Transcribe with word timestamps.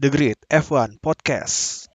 The 0.00 0.10
Grid 0.10 0.38
F1 0.50 0.98
Podcast. 0.98 1.89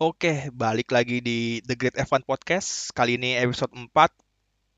Oke, 0.00 0.48
balik 0.56 0.96
lagi 0.96 1.20
di 1.20 1.60
The 1.60 1.76
Great 1.76 1.92
F1 1.92 2.24
Podcast. 2.24 2.88
Kali 2.96 3.20
ini 3.20 3.36
episode 3.36 3.76
4. 3.76 3.92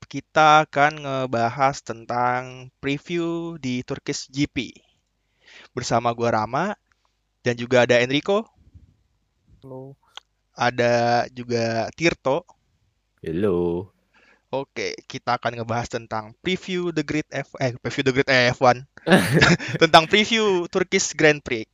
Kita 0.03 0.67
akan 0.67 0.99
ngebahas 0.99 1.79
tentang 1.79 2.67
preview 2.83 3.55
di 3.55 3.87
Turkish 3.87 4.27
GP. 4.27 4.75
Bersama 5.71 6.11
gua 6.11 6.43
Rama 6.43 6.75
dan 7.39 7.55
juga 7.55 7.87
ada 7.87 8.03
Enrico, 8.03 8.43
Halo. 9.63 9.95
ada 10.59 11.23
juga 11.31 11.87
Tirto. 11.95 12.43
Hello. 13.23 13.87
Oke, 14.51 14.91
kita 15.07 15.39
akan 15.39 15.63
ngebahas 15.63 15.87
tentang 15.87 16.35
preview 16.43 16.91
The 16.91 17.07
Great 17.07 17.31
F 17.31 17.55
eh 17.63 17.71
preview 17.79 18.11
The 18.11 18.13
Great 18.19 18.31
F1 18.59 18.83
tentang 19.87 20.03
preview 20.03 20.67
Turkish 20.67 21.15
Grand 21.15 21.39
Prix. 21.39 21.71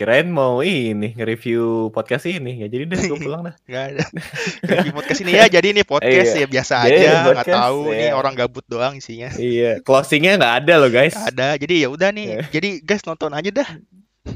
Kirain 0.00 0.32
mau 0.32 0.64
ini 0.64 1.12
nge-review 1.12 1.92
podcast 1.92 2.24
ini. 2.24 2.64
Nggak 2.64 2.70
jadi 2.72 2.84
deh, 2.88 3.00
gue 3.04 3.18
pulang 3.28 3.44
dah. 3.44 3.54
Nggak 3.68 3.84
ada. 3.92 4.04
Di 4.80 4.90
podcast 4.96 5.20
ini 5.20 5.36
ya, 5.36 5.44
jadi 5.60 5.76
ini 5.76 5.84
podcast 5.84 6.32
Iya. 6.32 6.40
ya 6.40 6.46
biasa 6.48 6.74
Jadi 6.88 6.96
aja, 7.04 7.12
nggak 7.28 7.48
tahu 7.52 7.80
nih 7.92 8.08
iya. 8.08 8.16
orang 8.16 8.32
gabut 8.32 8.64
doang 8.64 8.96
isinya. 8.96 9.28
iya, 9.36 9.76
closingnya 9.84 10.40
nggak 10.40 10.54
ada 10.64 10.74
loh 10.80 10.88
guys. 10.88 11.12
Ada, 11.12 11.60
jadi 11.60 11.84
ya 11.84 11.88
udah 11.92 12.16
nih. 12.16 12.26
Iya. 12.32 12.40
Jadi 12.48 12.68
guys 12.80 13.04
nonton 13.04 13.36
aja 13.36 13.50
dah. 13.52 13.68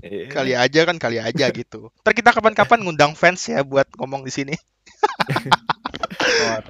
Iya. 0.04 0.28
Kali 0.28 0.52
aja 0.52 0.80
kan 0.84 0.96
kali 1.00 1.16
aja 1.16 1.46
gitu. 1.48 1.88
Ntar 2.04 2.12
kita 2.12 2.36
kapan-kapan 2.36 2.84
ngundang 2.84 3.16
fans 3.16 3.40
ya 3.48 3.64
buat 3.64 3.88
ngomong 3.96 4.20
di 4.28 4.32
sini. 4.36 4.54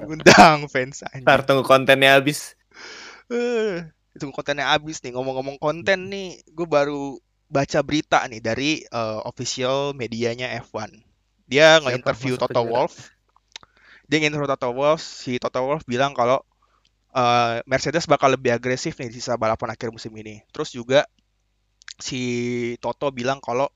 Ngundang 0.06 0.70
fans 0.70 1.02
aja. 1.02 1.18
Ntar 1.18 1.42
tunggu 1.42 1.66
kontennya 1.66 2.14
habis. 2.14 2.54
Eh, 3.26 3.90
itu 4.14 4.22
kontennya 4.30 4.70
habis 4.70 5.02
nih. 5.02 5.18
Ngomong-ngomong 5.18 5.58
konten 5.58 6.14
nih, 6.14 6.38
gue 6.46 6.66
baru 6.70 7.18
baca 7.48 7.78
berita 7.84 8.24
nih 8.26 8.40
dari 8.40 8.70
eh, 8.82 9.20
official 9.28 9.92
medianya 9.92 10.50
F1. 10.64 10.90
Dia 11.44 11.78
nge-interview 11.84 12.40
Toto 12.40 12.64
penjara? 12.64 12.70
Wolff. 12.72 12.94
Dia 14.08 14.16
nge-interview 14.20 14.50
Toto 14.50 14.70
Wolff. 14.72 15.02
Si 15.04 15.36
Toto 15.36 15.60
Wolff 15.60 15.84
bilang 15.84 16.16
kalau 16.16 16.40
eh, 17.12 17.60
Mercedes 17.68 18.08
bakal 18.08 18.34
lebih 18.34 18.56
agresif 18.56 18.96
nih 18.96 19.12
di 19.12 19.20
sisa 19.20 19.36
balapan 19.36 19.76
akhir 19.76 19.92
musim 19.92 20.12
ini. 20.16 20.40
Terus 20.50 20.72
juga 20.72 21.04
si 22.00 22.22
Toto 22.82 23.12
bilang 23.14 23.38
kalau 23.38 23.70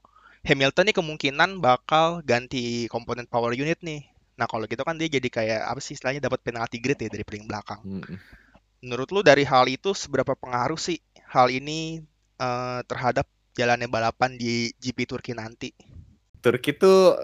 Hamilton 0.46 0.90
nih 0.90 0.96
kemungkinan 0.96 1.60
bakal 1.60 2.24
ganti 2.24 2.88
komponen 2.88 3.28
power 3.28 3.52
unit 3.52 3.78
nih. 3.84 4.06
Nah 4.38 4.46
kalau 4.46 4.64
gitu 4.70 4.80
kan 4.86 4.94
dia 4.94 5.10
jadi 5.10 5.28
kayak 5.28 5.60
apa 5.66 5.80
sih 5.82 5.98
istilahnya 5.98 6.22
dapat 6.22 6.40
penalti 6.46 6.78
grid 6.78 6.98
ya 6.98 7.10
dari 7.10 7.26
paling 7.26 7.44
belakang. 7.44 7.80
Mm. 7.82 8.16
Menurut 8.86 9.10
lu 9.10 9.20
dari 9.26 9.42
hal 9.42 9.66
itu 9.66 9.90
seberapa 9.92 10.38
pengaruh 10.38 10.78
sih 10.78 11.02
hal 11.26 11.50
ini 11.50 12.00
eh, 12.38 12.80
terhadap 12.86 13.26
jalannya 13.58 13.90
balapan 13.90 14.38
di 14.38 14.70
GP 14.78 14.98
Turki 15.10 15.34
nanti? 15.34 15.74
Turki 16.38 16.70
tuh 16.78 17.18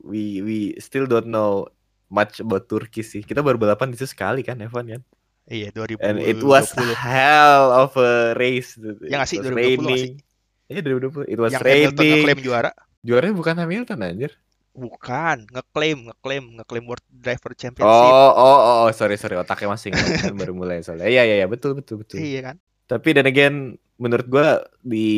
we 0.00 0.40
we 0.40 0.58
still 0.80 1.04
don't 1.04 1.28
know 1.28 1.68
much 2.08 2.40
about 2.40 2.64
Turki 2.64 3.04
sih. 3.04 3.20
Kita 3.20 3.44
baru 3.44 3.60
balapan 3.60 3.92
di 3.92 4.00
situ 4.00 4.16
sekali 4.16 4.40
kan, 4.40 4.56
Evan 4.64 4.88
kan. 4.88 5.02
Iya, 5.44 5.68
2020. 5.76 6.00
And 6.00 6.16
it 6.24 6.40
was 6.40 6.72
hell 6.96 7.68
of 7.68 7.92
a 8.00 8.32
race. 8.32 8.80
Ya 9.04 9.28
It 9.28 9.44
was 9.44 9.52
2020 9.52 9.84
nggak 9.84 9.98
sih? 10.00 10.10
raining. 10.16 10.24
Iya 10.72 10.80
2020. 10.80 11.28
It 11.28 11.38
was 11.38 11.52
yang 11.52 11.60
Hamilton 11.60 12.00
raining. 12.00 12.12
ngeklaim 12.24 12.40
juara? 12.40 12.70
Juaranya 13.04 13.34
bukan 13.36 13.54
Hamilton 13.60 13.98
anjir. 14.00 14.32
Bukan, 14.74 15.46
ngeklaim, 15.54 16.10
ngeklaim, 16.10 16.44
ngeklaim 16.58 16.84
World 16.88 17.06
Driver 17.06 17.52
Championship. 17.54 18.10
Oh, 18.10 18.32
oh, 18.34 18.58
oh, 18.58 18.76
oh, 18.82 18.90
sorry, 18.90 19.14
sorry, 19.14 19.38
otaknya 19.38 19.70
masih 19.70 19.94
kan 19.94 20.02
baru 20.40 20.50
mulai 20.50 20.82
soalnya. 20.82 21.06
Iya, 21.06 21.22
iya, 21.22 21.34
iya, 21.44 21.46
betul, 21.46 21.78
betul, 21.78 22.02
betul. 22.02 22.18
Iya 22.18 22.40
kan? 22.42 22.56
Tapi 22.84 23.16
dan 23.16 23.24
again, 23.24 23.80
menurut 23.96 24.26
gua 24.28 24.64
di 24.84 25.08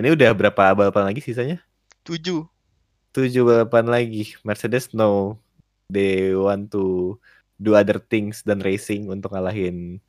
ini 0.00 0.08
udah 0.16 0.32
berapa 0.32 0.72
balapan 0.72 1.12
lagi 1.12 1.20
sisanya? 1.20 1.60
7. 2.08 2.48
Tujuh 3.12 3.42
balapan 3.44 3.84
lagi. 3.84 4.32
Mercedes 4.40 4.96
no, 4.96 5.36
they 5.92 6.32
want 6.32 6.72
to 6.72 7.16
do 7.60 7.76
other 7.76 8.00
things 8.00 8.40
than 8.40 8.64
racing 8.64 9.12
untuk 9.12 9.36
ngalahin 9.36 10.00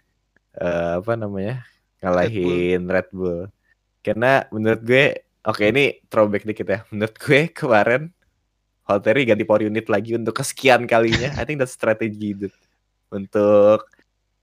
eh, 0.55 0.93
apa 0.95 1.19
namanya? 1.19 1.67
Ngalahin 1.99 2.87
Red 2.87 3.11
Bull. 3.11 3.51
Karena 3.99 4.47
menurut 4.49 4.81
gue, 4.81 5.27
oke 5.43 5.61
ini 5.61 5.99
throwback 6.07 6.47
dikit 6.47 6.67
ya. 6.71 6.79
Menurut 6.89 7.15
gue 7.19 7.51
kemarin 7.51 8.09
Valtteri 8.81 9.23
ganti 9.23 9.45
power 9.45 9.67
unit 9.67 9.87
lagi 9.87 10.17
untuk 10.17 10.41
kesekian 10.41 10.83
kalinya. 10.89 11.31
I 11.37 11.43
think 11.45 11.61
that's 11.61 11.75
strategy 11.75 12.33
dude. 12.33 12.55
Untuk 13.13 13.85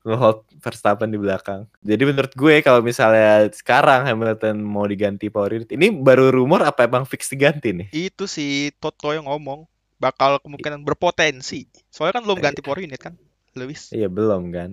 nge-hold 0.08 0.48
Verstappen 0.58 1.12
di 1.12 1.20
belakang. 1.20 1.68
Jadi 1.78 2.02
menurut 2.02 2.32
gue 2.32 2.64
kalau 2.64 2.80
misalnya 2.80 3.52
sekarang 3.52 4.08
Hamilton 4.08 4.58
mau 4.58 4.88
diganti 4.88 5.28
power 5.28 5.52
unit, 5.54 5.68
ini 5.70 5.92
baru 5.92 6.32
rumor 6.32 6.64
apa 6.64 6.88
emang 6.88 7.04
fix 7.04 7.28
diganti 7.28 7.76
nih? 7.76 7.88
Itu 7.92 8.24
si 8.24 8.72
Toto 8.80 9.12
yang 9.12 9.28
ngomong 9.28 9.68
bakal 9.98 10.40
kemungkinan 10.40 10.80
berpotensi. 10.82 11.68
Soalnya 11.90 12.18
kan 12.18 12.24
belum 12.24 12.38
Iya. 12.38 12.44
ganti 12.48 12.60
power 12.62 12.80
unit 12.80 12.98
kan, 12.98 13.14
Lewis. 13.52 13.92
Iya 13.92 14.08
belum 14.08 14.48
kan. 14.50 14.70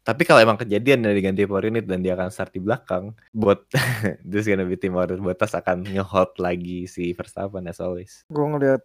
Tapi 0.00 0.24
kalau 0.24 0.40
emang 0.40 0.56
kejadian 0.56 1.04
dari 1.04 1.20
ganti 1.20 1.44
power 1.44 1.68
unit 1.68 1.84
dan 1.84 2.00
dia 2.00 2.16
akan 2.16 2.32
start 2.32 2.56
di 2.56 2.58
belakang, 2.58 3.12
buat 3.30 3.68
this 4.24 4.48
gonna 4.48 4.64
be 4.64 4.74
tim 4.74 4.96
order 4.96 5.20
Bottas 5.20 5.52
akan 5.52 5.84
nge-hold 5.84 6.40
lagi 6.40 6.88
si 6.88 7.12
Verstappen 7.12 7.68
as 7.68 7.78
always. 7.78 8.24
Gue 8.32 8.46
ngeliat 8.48 8.80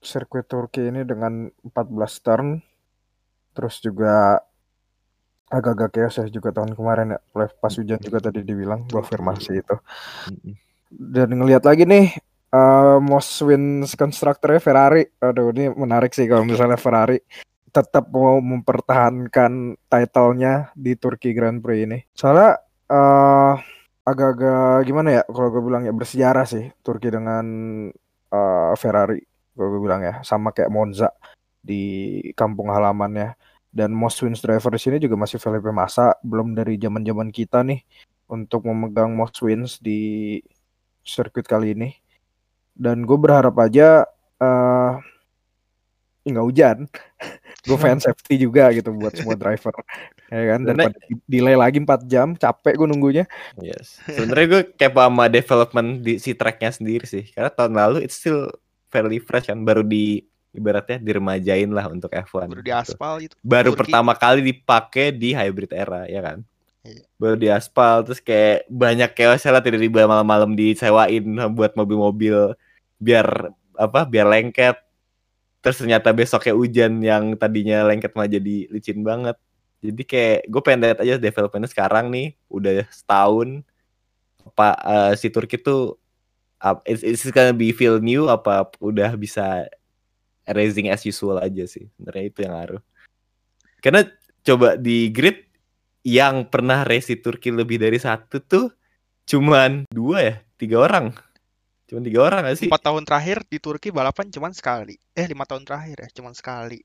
sirkuit 0.00 0.46
Turki 0.46 0.88
ini 0.88 1.02
dengan 1.02 1.50
14 1.66 2.24
turn, 2.24 2.48
terus 3.52 3.82
juga 3.82 4.40
agak-agak 5.50 5.90
chaos 5.90 6.16
ya 6.22 6.26
juga 6.30 6.54
tahun 6.54 6.78
kemarin 6.78 7.18
ya. 7.18 7.20
Oleh 7.34 7.50
pas 7.58 7.74
hujan 7.74 7.98
juga 7.98 8.22
tadi 8.22 8.46
dibilang, 8.46 8.86
gue 8.86 9.02
afirmasi 9.02 9.60
itu. 9.60 9.76
Dan 10.90 11.34
ngeliat 11.34 11.66
lagi 11.66 11.84
nih, 11.84 12.14
eh 12.54 12.98
most 13.02 13.34
wins 13.42 13.98
constructornya 13.98 14.62
Ferrari. 14.62 15.02
Aduh, 15.18 15.50
ini 15.50 15.74
menarik 15.74 16.14
sih 16.14 16.30
kalau 16.30 16.46
misalnya 16.46 16.78
Ferrari 16.78 17.18
tetap 17.70 18.10
mau 18.10 18.38
mempertahankan 18.42 19.78
title-nya 19.86 20.74
di 20.74 20.94
Turki 20.98 21.30
Grand 21.34 21.62
Prix 21.62 21.78
ini. 21.86 21.98
Soalnya 22.14 22.58
eh 22.90 23.54
agak-agak 24.06 24.82
gimana 24.88 25.08
ya 25.20 25.22
kalau 25.30 25.48
gue 25.54 25.62
bilang 25.62 25.82
ya 25.86 25.94
bersejarah 25.94 26.46
sih 26.46 26.66
Turki 26.82 27.10
dengan 27.10 27.46
eh, 28.30 28.72
Ferrari. 28.78 29.22
Kalau 29.54 29.68
gue 29.76 29.80
bilang 29.82 30.02
ya 30.02 30.22
sama 30.26 30.50
kayak 30.50 30.70
Monza 30.72 31.10
di 31.62 32.18
kampung 32.34 32.70
halamannya. 32.74 33.49
Dan 33.70 33.94
most 33.94 34.18
wins 34.26 34.42
driver 34.42 34.74
di 34.74 34.82
sini 34.82 34.96
juga 34.98 35.14
masih 35.14 35.38
Felipe 35.38 35.70
Massa, 35.70 36.18
belum 36.26 36.58
dari 36.58 36.74
zaman-zaman 36.74 37.30
kita 37.30 37.62
nih 37.62 37.86
untuk 38.26 38.66
memegang 38.66 39.14
most 39.14 39.38
wins 39.46 39.78
di 39.78 40.38
sirkuit 41.06 41.46
kali 41.46 41.78
ini. 41.78 41.90
Dan 42.74 43.06
gue 43.06 43.18
berharap 43.18 43.54
aja 43.62 44.06
eh 44.42 44.94
nggak 46.26 46.46
hujan. 46.46 46.78
gue 47.66 47.76
fan 47.76 48.00
safety 48.00 48.40
juga 48.40 48.72
gitu 48.72 48.90
buat 48.96 49.12
semua 49.12 49.36
driver, 49.36 49.74
ya 50.32 50.42
kan. 50.56 50.60
Daripada 50.64 50.98
delay 51.28 51.56
lagi 51.58 51.78
4 51.82 52.08
jam, 52.08 52.32
capek 52.34 52.74
gue 52.74 52.88
nunggunya. 52.88 53.24
Yes. 53.60 54.00
Sebenarnya 54.08 54.46
gue 54.48 54.62
kepo 54.74 55.00
sama 55.02 55.28
development 55.28 56.00
di 56.00 56.16
si 56.16 56.32
tracknya 56.32 56.72
sendiri 56.72 57.04
sih. 57.04 57.28
Karena 57.30 57.52
tahun 57.52 57.74
lalu 57.76 57.98
it's 58.06 58.16
still 58.16 58.48
fairly 58.88 59.20
fresh 59.20 59.46
kan, 59.52 59.62
baru 59.62 59.84
di 59.84 60.24
ibaratnya 60.50 60.98
diremajain 60.98 61.70
lah 61.70 61.86
untuk 61.86 62.10
F1. 62.10 62.50
Baru 62.50 62.62
di 62.62 62.70
gitu. 62.70 62.82
aspal 62.82 63.12
gitu. 63.22 63.34
baru 63.40 63.70
Turki. 63.72 63.80
pertama 63.86 64.12
kali 64.18 64.40
dipakai 64.42 65.14
di 65.14 65.30
hybrid 65.34 65.70
era 65.70 66.06
ya 66.10 66.20
kan 66.22 66.42
Iya. 66.80 67.04
baru 67.20 67.36
di 67.36 67.48
aspal 67.52 68.00
terus 68.08 68.24
kayak 68.24 68.64
banyak 68.72 69.12
chaos 69.12 69.44
lah 69.44 69.60
tiba-tiba 69.60 70.08
malam-malam 70.08 70.56
disewain 70.56 71.20
buat 71.52 71.76
mobil-mobil 71.76 72.56
biar 72.96 73.52
apa 73.76 74.08
biar 74.08 74.24
lengket 74.24 74.80
terus 75.60 75.76
ternyata 75.76 76.08
besoknya 76.16 76.56
hujan 76.56 76.92
yang 77.04 77.36
tadinya 77.36 77.84
lengket 77.84 78.16
malah 78.16 78.32
jadi 78.32 78.72
licin 78.72 79.04
banget 79.04 79.36
jadi 79.84 80.02
kayak 80.08 80.40
gue 80.48 80.60
pengen 80.64 80.80
lihat 80.88 80.98
aja 81.04 81.14
developmentnya 81.20 81.68
sekarang 81.68 82.08
nih 82.08 82.32
udah 82.48 82.88
setahun 82.88 83.60
apa 84.48 84.68
eh, 84.80 85.12
si 85.20 85.28
Turki 85.28 85.60
tuh 85.60 86.00
up, 86.64 86.80
it's, 86.88 87.04
it's 87.04 87.28
gonna 87.28 87.52
be 87.52 87.76
feel 87.76 88.00
new 88.00 88.28
apa 88.32 88.72
udah 88.80 89.20
bisa 89.20 89.68
racing 90.52 90.90
as 90.90 91.02
usual 91.06 91.38
aja 91.38 91.64
sih 91.66 91.86
sebenarnya 91.96 92.24
itu 92.26 92.38
yang 92.44 92.54
ngaruh 92.54 92.82
karena 93.80 94.00
coba 94.44 94.76
di 94.76 95.08
grid 95.08 95.50
yang 96.04 96.48
pernah 96.48 96.84
race 96.84 97.12
di 97.12 97.16
Turki 97.20 97.52
lebih 97.52 97.80
dari 97.80 98.00
satu 98.00 98.40
tuh 98.40 98.72
cuman 99.28 99.84
dua 99.92 100.18
ya, 100.20 100.34
tiga 100.56 100.76
orang. 100.84 101.12
Cuman 101.88 102.02
tiga 102.06 102.20
orang 102.24 102.40
gak 102.46 102.56
sih? 102.56 102.68
Empat 102.70 102.82
tahun 102.86 103.02
terakhir 103.04 103.44
di 103.50 103.58
Turki 103.60 103.88
balapan 103.92 104.30
cuman 104.32 104.52
sekali. 104.54 104.96
Eh 105.12 105.26
lima 105.28 105.44
tahun 105.44 105.66
terakhir 105.66 106.06
ya 106.06 106.08
cuman 106.14 106.32
sekali. 106.32 106.80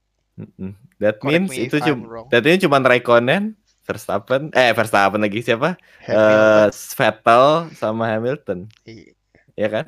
That 1.00 1.23
Correct 1.23 1.47
means 1.47 1.51
me 1.51 1.71
itu 1.71 1.79
cuma 1.79 2.27
that 2.27 2.44
means 2.44 2.59
cuma 2.59 2.83
Raikkonen, 2.83 3.56
Verstappen, 3.88 4.51
eh 4.51 4.75
Verstappen 4.75 5.23
lagi 5.23 5.39
siapa? 5.39 5.79
Hamilton. 6.03 6.67
Eh 6.67 6.67
Vettel 6.75 7.45
sama 7.71 8.03
Hamilton, 8.12 8.59
Iya. 8.83 9.15
ya 9.56 9.67
kan? 9.71 9.85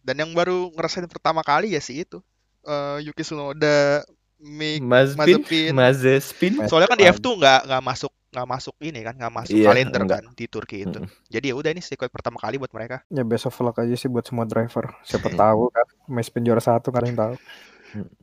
Dan 0.00 0.16
yang 0.24 0.30
baru 0.32 0.72
ngerasain 0.72 1.04
pertama 1.12 1.44
kali 1.44 1.76
ya 1.76 1.80
sih 1.84 2.08
itu. 2.08 2.24
Eh, 2.62 2.98
Yuki 3.02 3.22
Tsunoda, 3.22 4.06
Mick 4.38 4.78
Mazepin, 4.80 5.42
Mazepin. 5.42 5.72
Mazepin. 5.72 6.52
Soalnya 6.66 6.86
kan 6.86 6.96
di 6.96 7.06
F2 7.06 7.26
nggak 7.36 7.60
nggak 7.66 7.82
masuk 7.84 8.10
nggak 8.32 8.48
masuk 8.48 8.74
ini 8.80 9.00
kan 9.00 9.14
nggak 9.14 9.34
masuk 9.34 9.52
Iya, 9.52 9.66
kalender 9.68 10.00
enggak. 10.00 10.20
kan 10.20 10.32
di 10.32 10.44
Turki 10.46 10.76
itu. 10.82 10.98
Mm-mm. 10.98 11.10
Jadi 11.28 11.46
ya 11.46 11.54
udah 11.54 11.70
ini 11.70 11.78
sirkuit 11.78 12.08
pertama 12.08 12.38
kali 12.38 12.56
buat 12.56 12.70
mereka. 12.70 13.04
Ya 13.06 13.22
best 13.22 13.44
of 13.44 13.56
luck 13.58 13.76
aja 13.76 13.92
sih 13.92 14.06
buat 14.06 14.24
semua 14.24 14.42
driver. 14.42 14.88
Siapa 15.02 15.28
Hmm. 15.28 15.36
tahu 15.36 15.62
kan 15.68 15.86
Mazepin 16.06 16.42
juara 16.42 16.58
satu 16.58 16.88
kan 16.88 17.04
yang 17.04 17.14
tahu. 17.14 17.34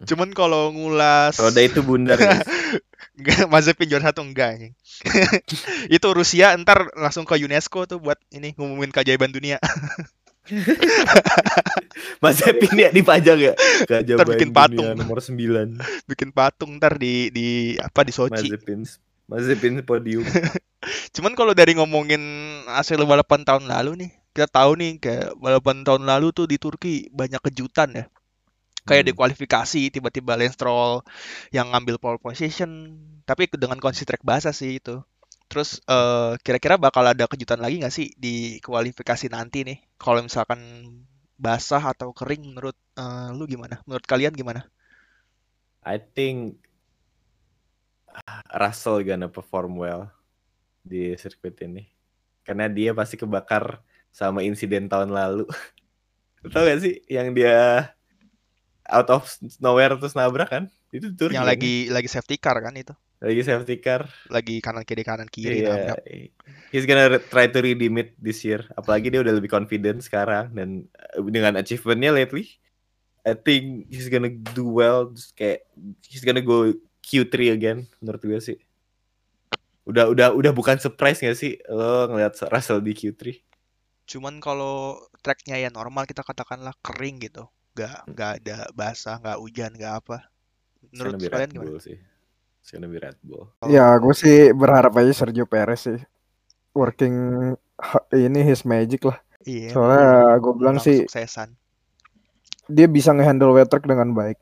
Cuman 0.01 0.33
kalau 0.33 0.73
ngulas 0.73 1.37
Roda 1.37 1.61
itu 1.61 1.79
bundar 1.79 2.17
guys. 2.19 2.41
Enggak, 3.13 3.45
Mazepin 3.45 3.85
juara 3.87 4.09
satu 4.09 4.23
enggak 4.23 4.47
anjing. 4.51 4.73
itu 5.95 6.07
Rusia 6.09 6.57
ntar 6.57 6.89
langsung 6.95 7.21
ke 7.21 7.37
UNESCO 7.37 7.85
tuh 7.85 7.99
buat 7.99 8.17
ini 8.29 8.57
ngumumin 8.57 8.89
keajaiban 8.89 9.29
dunia. 9.29 9.61
Mazepin 12.23 12.75
ya 12.75 12.89
dipajang 12.91 13.39
ya. 13.39 13.53
Keajaiban 13.87 14.27
bikin 14.35 14.49
patung. 14.51 14.87
nomor 14.97 15.19
9. 15.21 15.35
Bikin 16.09 16.29
patung 16.33 16.77
ntar 16.77 16.97
di 16.99 17.29
di 17.31 17.47
apa 17.79 18.03
di 18.03 18.11
Sochi. 18.13 18.49
Mazepin. 18.51 18.81
Mazepin 19.29 19.73
podium. 19.85 20.25
Cuman 21.15 21.35
kalau 21.37 21.53
dari 21.53 21.75
ngomongin 21.77 22.21
hasil 22.65 22.97
balapan 23.05 23.43
tahun 23.45 23.69
lalu 23.69 23.91
nih, 24.07 24.11
kita 24.33 24.47
tahu 24.49 24.79
nih 24.79 24.91
kayak 24.97 25.35
balapan 25.37 25.83
tahun 25.85 26.03
lalu 26.07 26.31
tuh 26.33 26.45
di 26.49 26.57
Turki 26.57 27.07
banyak 27.13 27.39
kejutan 27.51 27.93
ya. 27.93 28.05
Kayak 28.87 29.11
di 29.11 29.13
Hmm. 29.13 29.19
kualifikasi 29.21 29.81
tiba-tiba 29.93 30.33
Lance 30.39 30.57
Stroll 30.57 31.05
yang 31.53 31.69
ngambil 31.75 32.01
pole 32.01 32.17
position, 32.17 32.97
tapi 33.27 33.45
dengan 33.53 33.77
kondisi 33.77 34.07
track 34.07 34.23
basah 34.25 34.55
sih 34.55 34.81
itu. 34.81 35.03
Terus 35.49 35.81
eh, 35.89 36.37
kira-kira 36.45 36.77
bakal 36.77 37.03
ada 37.09 37.25
kejutan 37.25 37.57
lagi 37.57 37.81
nggak 37.81 37.93
sih 37.93 38.13
di 38.13 38.61
kualifikasi 38.61 39.33
nanti 39.33 39.65
nih? 39.65 39.77
Kalau 39.97 40.21
misalkan 40.21 40.61
basah 41.41 41.81
atau 41.81 42.13
kering 42.13 42.53
menurut 42.53 42.77
eh, 42.95 43.29
lu 43.33 43.49
gimana? 43.49 43.81
Menurut 43.89 44.05
kalian 44.05 44.37
gimana? 44.37 44.69
I 45.81 45.97
think 45.97 46.61
Russell 48.53 49.01
gonna 49.01 49.25
perform 49.25 49.79
well 49.79 50.13
di 50.85 51.17
sirkuit 51.17 51.57
ini. 51.65 51.89
Karena 52.45 52.69
dia 52.69 52.93
pasti 52.93 53.17
kebakar 53.17 53.81
sama 54.13 54.45
insiden 54.45 54.85
tahun 54.85 55.13
lalu. 55.13 55.45
Tahu 56.53 56.63
gak 56.65 56.81
sih 56.81 57.01
yang 57.09 57.33
dia 57.33 57.89
out 58.89 59.09
of 59.11 59.25
nowhere 59.61 59.93
terus 59.97 60.17
nabrak 60.17 60.49
kan? 60.49 60.63
Itu 60.89 61.07
Turki 61.13 61.33
Yang 61.33 61.45
kan? 61.45 61.49
lagi 61.51 61.73
lagi 61.89 62.09
safety 62.09 62.35
car 62.37 62.57
kan 62.59 62.73
itu, 62.75 62.93
lagi 63.19 63.41
safety 63.43 63.75
car. 63.77 64.01
lagi 64.27 64.55
kanan 64.61 64.83
kiri 64.87 65.03
kanan 65.03 65.29
kiri 65.29 65.61
Iya, 65.61 65.69
nabrak. 65.69 65.99
he's 66.71 66.85
gonna 66.85 67.19
try 67.19 67.45
to 67.47 67.59
redeem 67.59 67.97
it 67.97 68.13
this 68.17 68.41
year. 68.43 68.65
Apalagi 68.73 69.09
dia 69.09 69.21
udah 69.21 69.33
lebih 69.33 69.49
confident 69.49 69.99
sekarang 70.01 70.51
dan 70.53 70.69
uh, 71.15 71.21
dengan 71.27 71.57
achievementnya 71.57 72.11
lately, 72.11 72.45
I 73.23 73.33
think 73.35 73.89
he's 73.89 74.09
gonna 74.09 74.31
do 74.31 74.65
well. 74.65 75.11
Just 75.11 75.35
kayak 75.35 75.65
he's 76.05 76.23
gonna 76.23 76.43
go 76.43 76.73
Q3 77.01 77.35
again 77.51 77.79
menurut 77.99 78.21
gue 78.21 78.39
sih. 78.39 78.57
Udah 79.83 80.05
udah 80.07 80.27
udah 80.37 80.51
bukan 80.53 80.77
surprise 80.77 81.17
gak 81.19 81.33
sih 81.33 81.57
lo 81.65 82.05
ngeliat 82.07 82.37
Russell 82.53 82.81
di 82.81 82.93
Q3? 82.93 83.21
Cuman 84.09 84.41
kalau 84.41 84.97
tracknya 85.21 85.55
ya 85.57 85.69
normal 85.69 86.09
kita 86.09 86.21
katakanlah 86.25 86.73
kering 86.81 87.21
gitu, 87.21 87.45
nggak 87.77 88.09
nggak 88.09 88.31
ada 88.41 88.57
basah, 88.73 89.15
nggak 89.21 89.37
hujan, 89.37 89.71
nggak 89.77 89.93
apa. 90.01 90.17
Menurut 90.91 91.13
be 91.15 91.27
kalian 91.27 91.41
Red 91.41 91.51
gimana? 91.51 91.67
Bull 91.67 91.79
sih. 91.79 91.97
It's 92.59 92.69
gonna 92.69 92.87
be 92.87 92.97
Red 92.97 93.17
Bull. 93.19 93.49
Kalau- 93.55 93.69
Ya 93.69 93.87
gue 93.93 94.13
sih 94.13 94.37
berharap 94.51 94.93
aja 94.93 95.13
Sergio 95.13 95.45
Perez 95.45 95.81
sih 95.83 95.99
working 96.71 97.15
ini 98.11 98.39
his 98.41 98.61
magic 98.63 99.03
lah. 99.03 99.17
Iya. 99.41 99.71
Soalnya 99.71 100.05
gue 100.37 100.53
bilang 100.53 100.77
sih 100.77 101.03
kesuksesan. 101.03 101.55
dia 102.67 102.85
bisa 102.85 103.09
ngehandle 103.09 103.49
wet 103.51 103.65
track 103.65 103.83
dengan 103.83 104.11
baik. 104.11 104.37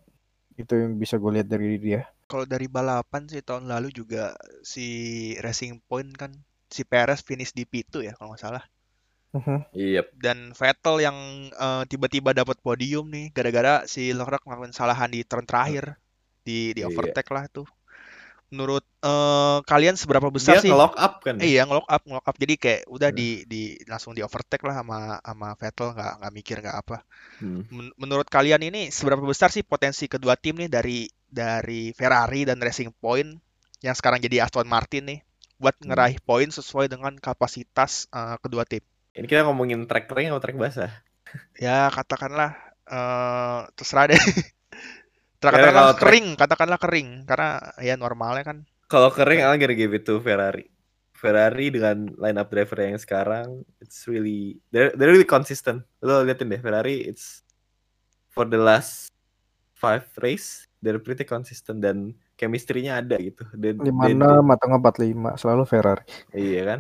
Itu 0.54 0.74
yang 0.74 0.98
bisa 0.98 1.16
gue 1.16 1.32
lihat 1.32 1.48
dari 1.48 1.78
dia. 1.78 2.04
Kalau 2.28 2.44
dari 2.44 2.68
balapan 2.68 3.24
sih 3.24 3.40
tahun 3.40 3.72
lalu 3.72 3.94
juga 3.94 4.36
si 4.60 4.88
Racing 5.40 5.80
Point 5.88 6.12
kan 6.12 6.36
si 6.68 6.84
Perez 6.84 7.24
finish 7.24 7.56
di 7.56 7.64
P2 7.64 8.04
ya 8.04 8.12
kalau 8.14 8.36
nggak 8.36 8.44
salah. 8.44 8.64
Mhm. 9.32 9.72
Iya. 9.72 10.02
Dan 10.12 10.52
Vettel 10.52 10.98
yang 11.00 11.16
eh, 11.48 11.84
tiba-tiba 11.88 12.36
dapat 12.36 12.60
podium 12.60 13.08
nih 13.08 13.32
gara-gara 13.32 13.88
si 13.88 14.12
Leclerc 14.12 14.44
melakukan 14.44 14.76
kesalahan 14.76 15.08
di 15.08 15.24
turn 15.24 15.46
terakhir 15.46 15.96
di 16.48 16.72
di 16.72 16.82
Iya. 16.82 16.88
overtake 16.88 17.32
lah 17.36 17.46
tuh. 17.52 17.68
Menurut 18.48 18.88
eh, 19.04 19.58
kalian 19.68 20.00
seberapa 20.00 20.32
besar 20.32 20.56
Dia 20.56 20.64
sih? 20.64 20.72
nge-lock 20.72 20.96
up 20.96 21.14
kan? 21.20 21.36
Eh, 21.44 21.52
iya 21.52 21.68
ngelock 21.68 21.84
up, 21.92 22.02
ngelock 22.08 22.28
up. 22.32 22.38
Jadi 22.40 22.54
kayak 22.56 22.82
udah 22.88 23.10
Hmm. 23.12 23.20
di 23.20 23.30
di 23.44 23.62
langsung 23.84 24.16
di 24.16 24.24
overtake 24.24 24.64
lah 24.64 24.80
sama 24.80 25.20
sama 25.20 25.48
Vettel 25.60 25.92
nggak 25.92 26.14
nggak 26.24 26.34
mikir 26.34 26.56
nggak 26.64 26.78
apa. 26.80 26.98
Hmm. 27.44 27.68
Men- 27.68 27.96
menurut 28.00 28.32
kalian 28.32 28.64
ini 28.64 28.88
seberapa 28.88 29.20
besar 29.20 29.52
sih 29.52 29.68
potensi 29.68 30.08
kedua 30.08 30.40
tim 30.40 30.56
nih 30.58 30.72
dari 30.72 31.00
dari 31.28 31.92
Ferrari 31.92 32.48
dan 32.48 32.64
Racing 32.64 32.96
Point 32.96 33.36
yang 33.84 33.94
sekarang 33.94 34.24
jadi 34.24 34.48
Aston 34.48 34.64
Martin 34.66 35.04
nih 35.12 35.20
buat 35.60 35.76
Hmm. 35.84 35.92
ngeraih 35.92 36.24
poin 36.24 36.48
sesuai 36.48 36.88
dengan 36.88 37.20
kapasitas 37.20 38.08
eh, 38.16 38.40
kedua 38.40 38.64
tim? 38.64 38.80
Ini 39.12 39.28
kita 39.28 39.44
ngomongin 39.44 39.84
track 39.92 40.08
kering 40.08 40.32
atau 40.32 40.40
track 40.40 40.56
basah? 40.56 40.92
Ya 41.60 41.92
katakanlah 41.92 42.56
eh 42.88 43.60
terserah 43.76 44.08
deh. 44.08 44.16
Katakanlah 45.38 45.74
kalau 45.74 45.94
track- 45.94 46.02
kering, 46.02 46.28
katakanlah 46.34 46.80
kering 46.82 47.10
karena 47.30 47.50
ya 47.78 47.94
normalnya 47.94 48.44
kan 48.44 48.58
Kalau 48.88 49.12
kering, 49.12 49.44
I'm 49.44 49.60
gonna 49.60 49.76
give 49.76 49.92
it 49.92 50.08
to 50.08 50.24
Ferrari. 50.24 50.72
Ferrari 51.12 51.74
dengan 51.74 52.08
lineup 52.16 52.48
driver 52.48 52.78
yang 52.80 52.96
sekarang, 52.96 53.66
it's 53.84 54.08
really 54.08 54.62
they're, 54.72 54.96
they're 54.96 55.12
really 55.12 55.28
consistent. 55.28 55.84
Lo 56.00 56.24
liatin 56.24 56.48
deh 56.48 56.62
Ferrari, 56.62 57.04
it's 57.04 57.44
for 58.32 58.48
the 58.48 58.56
last 58.56 59.12
five 59.74 60.06
race, 60.22 60.70
they're 60.80 61.02
pretty 61.02 61.26
consistent 61.28 61.84
dan 61.84 62.16
chemistry-nya 62.38 63.02
ada 63.02 63.18
gitu. 63.20 63.44
They- 63.58 63.76
they- 63.76 63.92
56 63.92 64.46
atau 64.56 64.68
45 64.72 65.36
selalu 65.36 65.64
Ferrari. 65.68 66.06
iya 66.32 66.62
kan? 66.64 66.80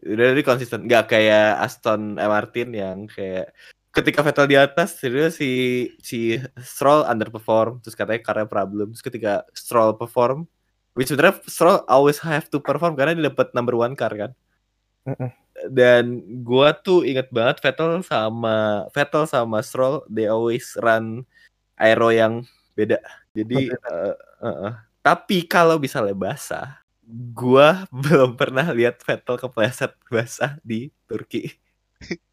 Udah 0.00 0.26
really 0.32 0.46
consistent, 0.46 0.88
nggak 0.88 1.12
kayak 1.12 1.60
Aston 1.60 2.16
Martin 2.16 2.72
yang 2.72 3.04
kayak 3.04 3.52
ketika 3.90 4.22
Vettel 4.22 4.46
di 4.46 4.56
atas, 4.58 4.98
terus 5.02 5.38
si 5.38 5.50
si 5.98 6.38
Stroll 6.62 7.02
underperform, 7.06 7.82
terus 7.82 7.98
katanya 7.98 8.22
karena 8.22 8.44
problem, 8.46 8.94
terus 8.94 9.02
ketika 9.02 9.42
Stroll 9.50 9.98
perform, 9.98 10.46
which 10.94 11.10
sebenarnya 11.10 11.42
Stroll 11.50 11.82
always 11.90 12.22
have 12.22 12.46
to 12.50 12.62
perform 12.62 12.94
karena 12.94 13.18
dia 13.18 13.26
dapat 13.30 13.50
number 13.54 13.74
one 13.74 13.98
car 13.98 14.14
kan. 14.14 14.32
Mm-mm. 15.06 15.30
Dan 15.68 16.22
gua 16.46 16.72
tuh 16.72 17.02
inget 17.02 17.28
banget 17.34 17.58
Vettel 17.60 18.00
sama 18.06 18.86
Vettel 18.94 19.26
sama 19.26 19.58
Stroll, 19.60 20.06
they 20.06 20.30
always 20.30 20.70
run 20.78 21.26
aero 21.74 22.14
yang 22.14 22.46
beda. 22.78 23.02
Jadi, 23.34 23.74
eh, 23.74 24.14
eh, 24.42 24.56
eh. 24.70 24.74
tapi 25.02 25.44
kalau 25.50 25.82
misalnya 25.82 26.14
basah, 26.14 26.78
gua 27.34 27.84
belum 27.90 28.38
pernah 28.38 28.70
lihat 28.70 29.02
Vettel 29.02 29.34
kepleset 29.34 29.98
basah 30.06 30.62
di 30.62 30.94
Turki. 31.10 31.50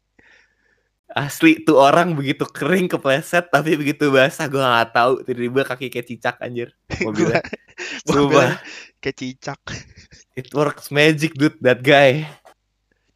Asli 1.08 1.64
tuh 1.64 1.80
orang 1.80 2.12
begitu 2.12 2.44
kering 2.44 2.84
kepleset 2.84 3.48
tapi 3.48 3.80
begitu 3.80 4.12
basah 4.12 4.44
gua 4.44 4.64
nggak 4.84 4.90
tahu 4.92 5.12
tiba-tiba 5.24 5.62
kaki 5.64 5.88
kayak 5.88 6.06
cicak 6.06 6.36
anjir 6.38 6.68
mobilnya. 7.04 7.40
Sumpah, 8.08 8.60
kayak 9.00 9.16
cicak. 9.16 9.60
it 10.38 10.48
works 10.52 10.92
magic 10.92 11.32
dude 11.32 11.56
that 11.64 11.80
guy. 11.80 12.28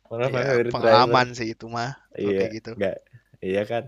Of 0.09 0.29
my 0.29 0.29
Ya, 0.29 0.61
driver. 0.61 0.73
pengalaman 0.73 1.33
sih 1.33 1.53
itu 1.53 1.69
mah. 1.69 1.97
Iya, 2.17 2.49
kayak 2.49 2.53
gitu. 2.57 2.71
enggak. 2.77 2.97
Iya 3.41 3.63
kan? 3.65 3.85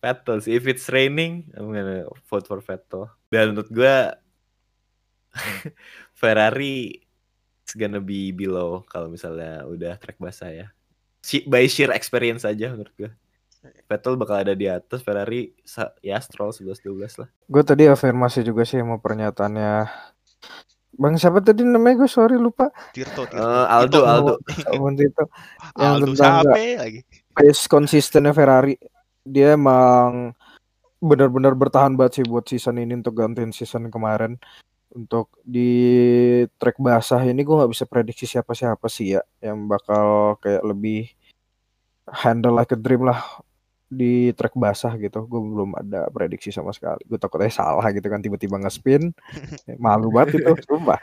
Vettel 0.00 0.36
sih. 0.40 0.52
If 0.56 0.64
it's 0.64 0.88
raining, 0.88 1.48
I'm 1.52 1.72
gonna 1.72 2.08
vote 2.24 2.44
for 2.44 2.60
Vettel. 2.60 3.08
Dan 3.28 3.52
menurut 3.52 3.68
gua 3.68 4.16
Ferrari 6.12 7.00
is 7.64 7.72
gonna 7.76 8.00
be 8.00 8.32
below 8.32 8.84
kalau 8.88 9.08
misalnya 9.08 9.64
udah 9.64 9.96
track 10.00 10.16
basah 10.16 10.52
ya. 10.52 10.66
Si, 11.26 11.42
by 11.42 11.66
sheer 11.66 11.90
experience 11.90 12.46
aja 12.46 12.70
menurut 12.70 12.94
gua. 12.94 13.10
Vettel 13.90 14.14
bakal 14.14 14.46
ada 14.46 14.54
di 14.54 14.70
atas 14.70 15.02
Ferrari 15.02 15.50
ya 15.98 16.22
Stroll 16.22 16.54
11-12 16.54 17.18
lah. 17.18 17.28
Gue 17.50 17.62
tadi 17.66 17.90
afirmasi 17.90 18.46
juga 18.46 18.62
sih 18.62 18.78
sama 18.78 19.02
pernyataannya 19.02 19.90
Bang 20.96 21.18
siapa 21.18 21.42
tadi 21.42 21.66
namanya 21.66 22.06
gue 22.06 22.10
sorry 22.10 22.38
lupa 22.38 22.70
Tirto, 22.94 23.26
Tirto. 23.26 23.42
Eh, 23.42 23.66
Aldo, 23.68 24.00
Tirto. 24.00 24.06
Aldo. 24.06 24.34
Abang 24.70 24.94
Tito 24.94 25.24
yang 25.82 25.94
Aldo 25.98 26.04
tentang 26.14 26.34
siapa 26.46 26.62
lagi? 26.78 27.00
pace 27.36 27.64
konsistennya 27.68 28.32
Ferrari 28.32 28.74
dia 29.26 29.58
emang 29.58 30.30
benar-benar 31.02 31.52
bertahan 31.52 31.98
banget 31.98 32.22
sih 32.22 32.24
buat 32.24 32.48
season 32.48 32.80
ini 32.80 32.96
untuk 32.96 33.18
gantiin 33.18 33.52
season 33.52 33.92
kemarin 33.92 34.40
Untuk 34.96 35.36
di 35.44 35.68
track 36.56 36.80
basah 36.80 37.20
ini 37.28 37.44
gue 37.44 37.52
nggak 37.52 37.72
bisa 37.76 37.84
prediksi 37.84 38.24
siapa-siapa 38.24 38.88
sih 38.88 39.12
ya 39.12 39.22
yang 39.44 39.68
bakal 39.68 40.40
kayak 40.40 40.64
lebih 40.64 41.12
handle 42.08 42.56
like 42.56 42.72
a 42.72 42.78
dream 42.80 43.04
lah 43.04 43.20
di 43.86 44.32
track 44.32 44.56
basah 44.56 44.96
gitu. 44.96 45.28
Gue 45.28 45.36
belum 45.36 45.76
ada 45.76 46.08
prediksi 46.08 46.48
sama 46.48 46.72
sekali. 46.72 47.04
Gue 47.04 47.20
takutnya 47.20 47.52
salah 47.52 47.84
gitu 47.92 48.08
kan 48.08 48.24
tiba-tiba 48.24 48.56
nge-spin. 48.56 49.12
Malu 49.84 50.08
banget 50.08 50.40
itu, 50.40 50.52
sumpah. 50.64 50.98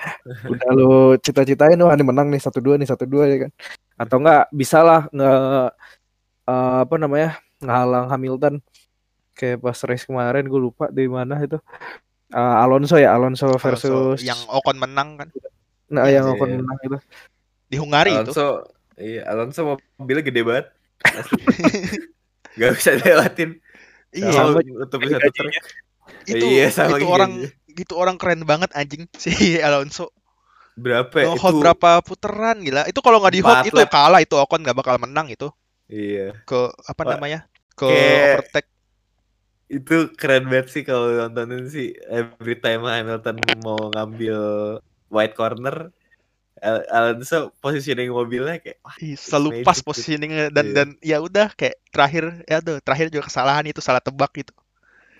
Udah 0.50 0.69
lu 0.73 1.15
cita-citain 1.21 1.77
wah 1.77 1.93
ini 1.93 2.03
menang 2.03 2.33
nih 2.33 2.41
satu 2.41 2.59
dua 2.59 2.81
nih 2.81 2.89
satu 2.89 3.05
dua 3.05 3.29
ya 3.29 3.38
kan. 3.47 3.51
Atau 4.01 4.17
enggak 4.19 4.50
bisa 4.50 4.81
lah 4.81 5.05
nge 5.13 5.31
eh, 6.50 6.77
apa 6.83 6.95
namanya 6.97 7.29
ngalang 7.63 8.12
Hamilton 8.12 8.55
kayak 9.33 9.63
pas 9.63 9.79
race 9.88 10.05
kemarin 10.05 10.45
gue 10.45 10.62
lupa 10.62 10.91
di 10.93 11.09
mana 11.09 11.41
itu 11.41 11.57
Eh, 12.34 12.56
Alonso 12.60 12.98
ya 12.98 13.13
Alonso 13.13 13.46
Alonso 13.46 13.62
versus 13.62 14.20
yang 14.20 14.40
Ocon 14.48 14.75
menang 14.75 15.16
kan 15.16 15.30
nah 15.88 16.04
Iya, 16.04 16.18
yang 16.18 16.25
iya. 16.25 16.34
Ocon 16.34 16.50
menang 16.58 16.78
itu 16.82 16.98
di 17.68 17.78
Hungari 17.78 18.10
itu. 18.12 18.34
Alonso, 18.34 18.48
iya 18.96 19.22
Alonso 19.25 19.62
mobilnya 19.96 20.22
gede 20.22 20.42
banget. 20.42 20.66
Asli. 21.04 21.42
Gak 22.60 22.72
bisa 22.74 22.90
dilewatin. 22.96 23.50
Iya, 24.10 24.30
Sama 24.30 24.62
satu 24.62 24.98
truk. 25.32 25.54
itu 26.24 26.46
Iya, 26.48 26.66
sama 26.70 26.98
itu 26.98 27.06
orang 27.06 27.32
aja. 27.40 27.50
itu 27.74 27.94
orang 27.94 28.16
keren 28.16 28.42
banget 28.44 28.70
anjing 28.74 29.06
si 29.13 29.34
Alonso. 29.62 30.10
Berapa 30.74 31.13
ya? 31.16 31.25
Nge-hold 31.30 31.54
Itu- 31.54 31.62
berapa 31.62 31.90
putaran 32.02 32.58
gila. 32.60 32.86
Itu 32.86 33.02
kalau 33.02 33.22
nggak 33.22 33.34
di 33.34 33.42
Empat 33.42 33.66
itu 33.68 33.78
lap. 33.78 33.90
kalah 33.90 34.20
itu 34.20 34.34
Ocon 34.34 34.62
nggak 34.62 34.74
bakal 34.75 34.98
menang 34.98 35.30
itu 35.30 35.54
Iya. 35.86 36.34
ke 36.44 36.58
apa 36.84 37.02
Wah, 37.04 37.13
namanya? 37.13 37.46
ke 37.74 37.86
kayak- 37.86 38.34
overtake. 38.42 38.70
Itu 39.72 40.12
keren 40.15 40.51
banget 40.51 40.67
sih 40.70 40.84
kalau 40.84 41.10
nontonin 41.12 41.65
sih 41.72 41.96
every 42.08 42.60
time 42.60 42.86
Hamilton 42.86 43.39
mau 43.63 43.89
ngambil 43.91 44.38
white 45.10 45.34
corner 45.34 45.89
Al- 46.63 46.88
Alonso 46.88 47.51
positioning 47.60 48.08
mobilnya 48.08 48.62
kayak 48.62 48.79
wah, 48.86 48.96
selalu 48.96 49.67
pas 49.67 49.84
positioningnya 49.84 50.48
dan 50.53 50.63
Iya. 50.63 50.75
dan 50.77 50.88
ya 51.03 51.17
udah 51.20 51.51
kayak 51.58 51.75
terakhir 51.91 52.24
ya 52.48 52.63
tuh 52.63 52.79
terakhir 52.79 53.12
juga 53.12 53.27
kesalahan 53.27 53.67
itu 53.67 53.84
salah 53.84 54.00
tebak 54.00 54.32
gitu. 54.32 54.53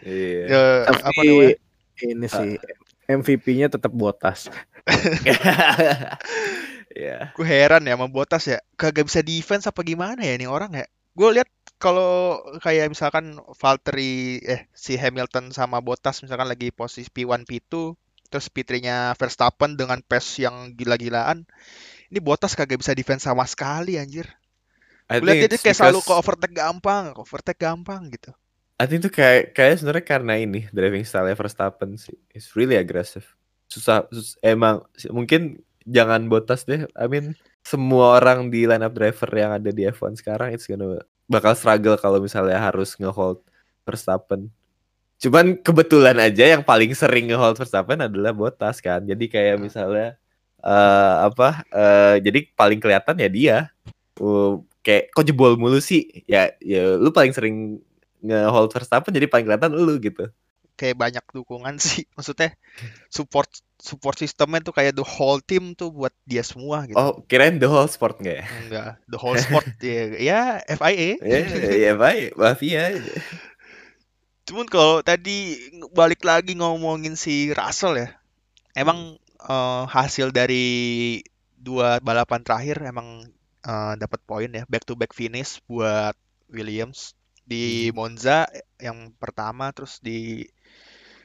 Iya. 0.06 0.44
Ya, 0.48 0.62
tapi 0.88 1.02
apa 1.04 1.20
namanya? 1.24 1.56
ini 2.04 2.28
sih 2.32 2.52
MVP-nya 3.12 3.68
tetap 3.68 3.92
Botas 3.92 4.48
Iya. 6.94 7.34
Gue 7.34 7.48
heran 7.50 7.90
ya 7.90 7.98
sama 7.98 8.06
Bottas 8.06 8.46
ya. 8.46 8.62
Kagak 8.78 9.10
bisa 9.10 9.26
defense 9.26 9.66
apa 9.66 9.82
gimana 9.82 10.22
ya 10.22 10.38
nih 10.38 10.46
orang 10.46 10.78
ya. 10.78 10.86
Gue 11.18 11.34
lihat 11.34 11.50
kalau 11.84 12.40
kayak 12.64 12.88
misalkan 12.88 13.36
Valtteri 13.60 14.40
eh 14.40 14.72
si 14.72 14.96
Hamilton 14.96 15.52
sama 15.52 15.84
Bottas 15.84 16.24
misalkan 16.24 16.48
lagi 16.48 16.72
posisi 16.72 17.12
P1 17.12 17.44
P2 17.44 17.92
terus 18.32 18.48
P3-nya 18.48 19.14
Verstappen 19.20 19.76
dengan 19.76 20.00
pace 20.02 20.48
yang 20.48 20.74
gila-gilaan. 20.74 21.44
Ini 22.08 22.18
Bottas 22.24 22.56
kagak 22.56 22.80
bisa 22.80 22.96
defense 22.96 23.28
sama 23.28 23.44
sekali 23.46 24.00
anjir. 24.00 24.26
Gue 25.12 25.46
dia 25.46 25.60
kayak 25.60 25.78
selalu 25.78 26.00
ke 26.02 26.14
overtake 26.16 26.56
gampang, 26.56 27.14
ke 27.14 27.20
overtake 27.20 27.62
gampang 27.62 28.10
gitu. 28.10 28.32
I 28.82 28.90
think 28.90 29.06
itu 29.06 29.14
kayak 29.14 29.54
kayak 29.54 29.78
sebenarnya 29.78 30.06
karena 30.08 30.34
ini 30.40 30.66
driving 30.74 31.06
style 31.06 31.30
Verstappen 31.38 32.00
sih. 32.00 32.18
It's 32.34 32.58
really 32.58 32.80
aggressive. 32.80 33.28
Susah, 33.70 34.10
sus- 34.10 34.40
emang 34.42 34.82
mungkin 35.14 35.62
jangan 35.86 36.26
Bottas 36.26 36.66
deh. 36.66 36.90
I 36.98 37.06
mean 37.06 37.38
semua 37.62 38.18
orang 38.18 38.50
di 38.50 38.66
lineup 38.66 38.98
driver 38.98 39.30
yang 39.30 39.52
ada 39.62 39.70
di 39.70 39.86
F1 39.86 40.18
sekarang 40.18 40.52
it's 40.58 40.66
gonna 40.66 41.00
bakal 41.28 41.54
struggle 41.58 41.98
kalau 42.00 42.20
misalnya 42.20 42.60
harus 42.60 42.96
ngehold 43.00 43.42
Verstappen. 43.88 44.48
Cuman 45.20 45.56
kebetulan 45.60 46.18
aja 46.20 46.44
yang 46.58 46.64
paling 46.64 46.92
sering 46.96 47.32
ngehold 47.32 47.56
Verstappen 47.56 48.04
adalah 48.04 48.36
Bottas 48.36 48.84
kan. 48.84 49.04
Jadi 49.04 49.32
kayak 49.32 49.58
misalnya 49.62 50.20
eh 50.64 51.16
apa 51.28 51.64
eh 51.72 52.16
jadi 52.24 52.40
paling 52.56 52.80
kelihatan 52.84 53.16
ya 53.20 53.30
dia. 53.32 53.58
Uh, 54.20 54.62
kayak 54.86 55.10
kok 55.16 55.26
jebol 55.26 55.56
mulu 55.56 55.80
sih? 55.80 56.24
Ya 56.28 56.52
ya 56.60 57.00
lu 57.00 57.10
paling 57.16 57.34
sering 57.36 57.80
nge-hold 58.24 58.72
Verstappen 58.72 59.12
jadi 59.16 59.28
paling 59.28 59.46
kelihatan 59.48 59.72
lu 59.76 59.96
gitu. 60.00 60.28
Kayak 60.74 60.98
banyak 60.98 61.26
dukungan 61.32 61.78
sih. 61.78 62.06
Maksudnya 62.18 62.58
support 63.10 63.50
support 63.84 64.16
sistemnya 64.16 64.64
tuh 64.64 64.72
kayak 64.72 64.96
the 64.96 65.04
whole 65.04 65.44
team 65.44 65.76
tuh 65.76 65.92
buat 65.92 66.16
dia 66.24 66.42
semua 66.42 66.88
gitu. 66.88 66.96
Oh, 66.96 67.20
kirain 67.28 67.60
the 67.60 67.68
whole 67.68 67.90
sport 67.92 68.24
nggak 68.24 68.38
ya? 68.40 68.46
Enggak, 68.64 68.92
the 69.12 69.20
whole 69.20 69.36
sport 69.36 69.68
ya, 69.84 70.04
ya 70.16 70.42
FIA. 70.80 71.20
Ya, 71.20 71.40
ya 71.92 71.94
baik, 72.00 72.40
mafia. 72.40 72.96
Cuman 74.48 74.68
kalau 74.72 75.04
tadi 75.04 75.60
balik 75.92 76.24
lagi 76.24 76.56
ngomongin 76.56 77.20
si 77.20 77.52
Russell 77.52 78.00
ya, 78.00 78.10
emang 78.76 79.20
eh, 79.44 79.84
hasil 79.92 80.32
dari 80.32 81.20
dua 81.60 82.00
balapan 82.00 82.44
terakhir 82.44 82.88
emang 82.88 83.28
eh, 83.68 83.94
dapat 84.00 84.20
poin 84.24 84.48
ya, 84.48 84.64
back 84.72 84.88
to 84.88 84.96
back 84.96 85.12
finish 85.12 85.60
buat 85.68 86.16
Williams 86.48 87.16
di 87.44 87.92
Monza 87.92 88.48
yang 88.78 89.12
pertama, 89.16 89.72
terus 89.72 90.00
di 90.00 90.48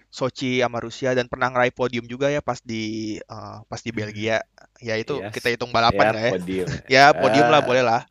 Sochi 0.08 0.64
sama 0.64 0.80
Rusia 0.80 1.12
dan 1.12 1.28
pernah 1.28 1.52
ngeraih 1.52 1.70
podium 1.70 2.08
juga 2.08 2.32
ya 2.32 2.40
pas 2.40 2.58
di 2.58 3.16
eh, 3.20 3.56
pas 3.64 3.80
di 3.80 3.92
Belgia. 3.92 4.40
Ya 4.80 4.96
itu 4.96 5.20
Yes. 5.20 5.30
kita 5.30 5.52
hitung 5.52 5.68
balapan 5.68 6.12
nggak 6.12 6.22
ya? 6.22 6.32
podium. 6.32 6.66
Ya 6.94 7.04
podium 7.12 7.46
lah 7.46 7.60
Ah. 7.60 7.66
boleh 7.66 7.84
lah. 7.84 8.02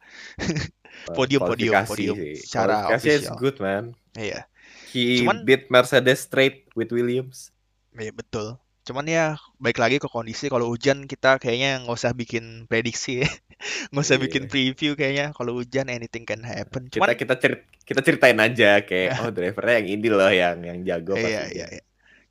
Podium, 1.08 1.42
podium, 1.42 1.74
podium. 1.86 2.18
sih. 2.18 2.36
Secara 2.44 2.86
Kualifikasi 2.86 3.08
is 3.08 3.16
official. 3.26 3.38
good 3.38 3.58
man. 3.58 3.84
Iya. 4.14 4.46
He 4.92 5.22
Cuman- 5.22 5.42
beat 5.42 5.70
Mercedes 5.70 6.22
straight 6.22 6.70
with 6.74 6.90
Williams. 6.90 7.50
Iya 7.92 8.14
betul. 8.14 8.62
Cuman 8.88 9.03
ya 9.03 9.36
baik 9.60 9.84
lagi 9.84 10.00
ke 10.00 10.08
kondisi 10.08 10.48
kalau 10.48 10.72
hujan 10.72 11.12
kita 11.12 11.44
kayaknya 11.44 11.84
nggak 11.84 11.91
usah 12.00 12.15
bikin 12.15 12.72
prediksi. 12.72 13.20
Nggak 13.89 14.03
usah 14.06 14.15
Iya. 14.15 14.24
bikin 14.29 14.44
preview 14.48 14.94
kayaknya. 14.94 15.34
Kalau 15.34 15.58
hujan 15.58 15.89
anything 15.89 16.24
can 16.24 16.46
happen. 16.46 16.88
Kita 16.88 17.01
Cuman 17.01 17.17
kita 17.17 17.36
cerit, 17.41 17.65
kita 17.84 18.00
ceritain 18.06 18.38
aja 18.38 18.86
kayak 18.86 19.10
oh 19.25 19.29
drivernya 19.34 19.82
yang 19.82 19.88
ini 19.98 20.08
loh 20.08 20.32
yang 20.32 20.58
yang 20.62 20.77
jago 20.86 21.17
pas 21.17 21.25
iya 21.27 21.44
iya 21.51 21.67
iya. 21.67 21.84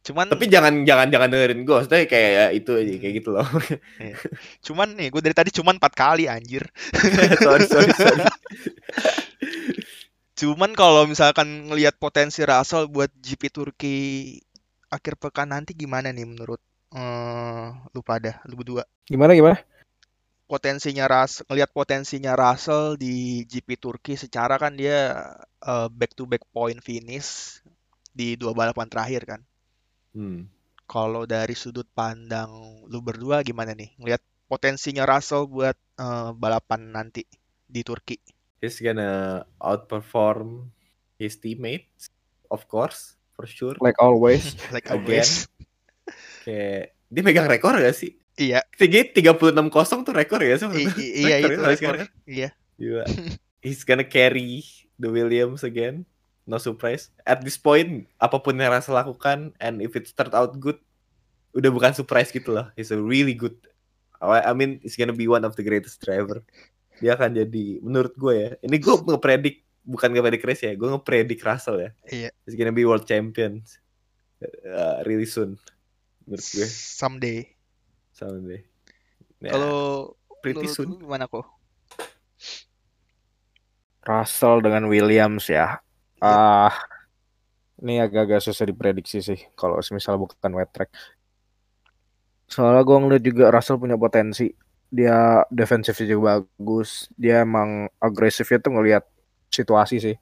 Cuman 0.06 0.30
Tapi 0.30 0.46
jangan 0.46 0.86
jangan 0.86 1.10
jangan 1.10 1.28
dengerin 1.34 1.66
gue, 1.66 1.74
maksudnya 1.82 2.06
kayak 2.06 2.30
ya, 2.30 2.46
itu 2.54 2.70
aja 2.78 2.92
kayak 2.94 3.14
gitu 3.18 3.28
loh. 3.34 3.42
cuman 4.62 4.88
nih 4.94 5.10
gue 5.10 5.18
dari 5.18 5.34
tadi 5.34 5.50
cuman 5.50 5.82
empat 5.82 5.92
kali 5.98 6.30
anjir. 6.30 6.62
sorry 7.42 7.66
sorry 7.66 7.90
sorry. 7.90 8.22
Cuman 10.36 10.78
kalau 10.78 11.10
misalkan 11.10 11.66
ngelihat 11.72 11.98
potensi 11.98 12.46
Russell 12.46 12.86
buat 12.86 13.10
GP 13.18 13.42
Turki 13.50 13.96
akhir 14.92 15.18
pekan 15.18 15.50
nanti 15.50 15.74
gimana 15.74 16.14
nih 16.14 16.26
menurut 16.26 16.60
eh 16.94 17.68
lu 17.92 18.00
pada 18.00 18.40
lu 18.46 18.54
berdua? 18.58 18.86
gimana 19.06 19.34
gimana 19.34 19.58
Potensinya 20.46 21.10
Ras 21.10 21.42
ngelihat 21.50 21.74
potensinya 21.74 22.38
Russell 22.38 22.94
di 22.94 23.42
GP 23.50 23.82
Turki 23.82 24.14
secara 24.14 24.54
kan 24.62 24.78
dia 24.78 25.18
back 25.90 26.14
to 26.14 26.22
back 26.22 26.46
point 26.54 26.78
finish 26.78 27.58
di 28.14 28.38
dua 28.38 28.54
balapan 28.54 28.86
terakhir 28.86 29.22
kan. 29.26 29.40
Hmm. 30.14 30.46
Kalau 30.86 31.26
dari 31.26 31.58
sudut 31.58 31.84
pandang 31.90 32.48
lu 32.86 33.02
berdua 33.02 33.42
gimana 33.42 33.74
nih? 33.74 33.90
Ngelihat 33.98 34.22
potensinya 34.46 35.02
Russell 35.02 35.50
buat 35.50 35.76
eh, 35.98 36.30
balapan 36.32 36.94
nanti 36.94 37.26
di 37.66 37.82
Turki. 37.82 38.16
He's 38.62 38.80
gonna 38.80 39.44
outperform 39.60 40.72
his 41.20 41.36
teammates, 41.36 42.08
of 42.48 42.64
course, 42.70 43.20
for 43.36 43.46
sure. 43.46 43.76
like 43.84 44.00
always 44.00 44.56
Like 44.74 44.88
Again. 44.88 45.04
always. 45.04 45.44
Kayak 46.42 46.96
dia 47.06 47.22
megang 47.22 47.46
rekor 47.46 47.76
gak 47.76 47.94
sih? 47.94 48.16
Iya, 48.36 48.60
Tiga 48.76 49.00
tiga 49.08 49.32
puluh 49.32 49.52
enam 49.54 49.72
kosong 49.72 50.04
tuh 50.04 50.12
rekor 50.12 50.40
ya 50.40 50.56
sih? 50.56 50.68
iya 51.24 51.40
itu 51.40 51.56
rekor. 51.56 52.04
Iya. 52.24 52.52
Gila. 52.76 53.04
He's 53.64 53.82
gonna 53.82 54.04
carry 54.04 54.62
the 54.96 55.08
Williams 55.08 55.64
again. 55.64 56.04
No 56.46 56.60
surprise. 56.60 57.10
At 57.26 57.42
this 57.42 57.58
point, 57.58 58.06
apa 58.22 58.38
pun 58.38 58.54
yang 58.54 58.70
Russell 58.70 58.94
lakukan, 58.94 59.50
and 59.58 59.82
if 59.82 59.98
it 59.98 60.06
start 60.06 60.30
out 60.30 60.54
good, 60.62 60.78
udah 61.50 61.74
bukan 61.74 61.90
surprise 61.90 62.30
gitu 62.30 62.54
loh. 62.54 62.70
He's 62.78 62.94
a 62.94 63.00
really 63.00 63.34
good. 63.34 63.58
I 64.22 64.46
I 64.46 64.52
mean, 64.54 64.78
he's 64.78 64.94
gonna 64.94 65.16
be 65.16 65.26
one 65.26 65.42
of 65.42 65.58
the 65.58 65.66
greatest 65.66 65.98
driver. 65.98 66.46
Dia 67.02 67.18
akan 67.18 67.34
jadi, 67.34 67.82
menurut 67.82 68.14
gue 68.14 68.34
ya. 68.38 68.50
Ini 68.62 68.76
gue 68.78 68.94
ngepredik, 68.94 69.65
bukan 69.86 70.10
ngepredik 70.10 70.42
race 70.42 70.66
ya. 70.66 70.74
Gue 70.74 70.90
ngepredik 70.90 71.38
Russell 71.40 71.78
ya. 71.78 71.90
Iya. 72.10 72.30
He's 72.44 72.58
gonna 72.58 72.74
be 72.74 72.82
world 72.82 73.06
champion. 73.06 73.62
uh, 74.66 75.00
really 75.06 75.24
soon. 75.24 75.56
Menurut 76.26 76.44
gue, 76.44 76.66
Someday. 76.68 77.54
someday. 78.12 78.66
Ya, 79.40 79.54
Kalau 79.54 80.12
pretty 80.42 80.66
soon. 80.66 80.98
gimana 80.98 81.24
kok? 81.30 81.46
Russell 84.06 84.62
dengan 84.62 84.86
Williams 84.86 85.50
ya 85.50 85.82
ah 86.22 86.72
ini 87.82 88.00
agak-agak 88.00 88.40
susah 88.40 88.64
diprediksi 88.64 89.20
sih 89.20 89.36
kalau 89.52 89.76
misal 89.92 90.16
bukan 90.16 90.48
wet 90.56 90.70
track 90.72 90.88
soalnya 92.46 92.86
gue 92.86 92.96
ngeliat 92.96 93.22
juga 93.26 93.44
Russell 93.52 93.82
punya 93.82 93.98
potensi 93.98 94.48
dia 94.88 95.42
defensifnya 95.50 96.14
juga 96.16 96.40
bagus 96.40 97.10
dia 97.18 97.42
emang 97.42 97.90
agresifnya 97.98 98.62
tuh 98.62 98.72
ngelihat 98.78 99.04
situasi 99.50 99.96
sih 100.02 100.16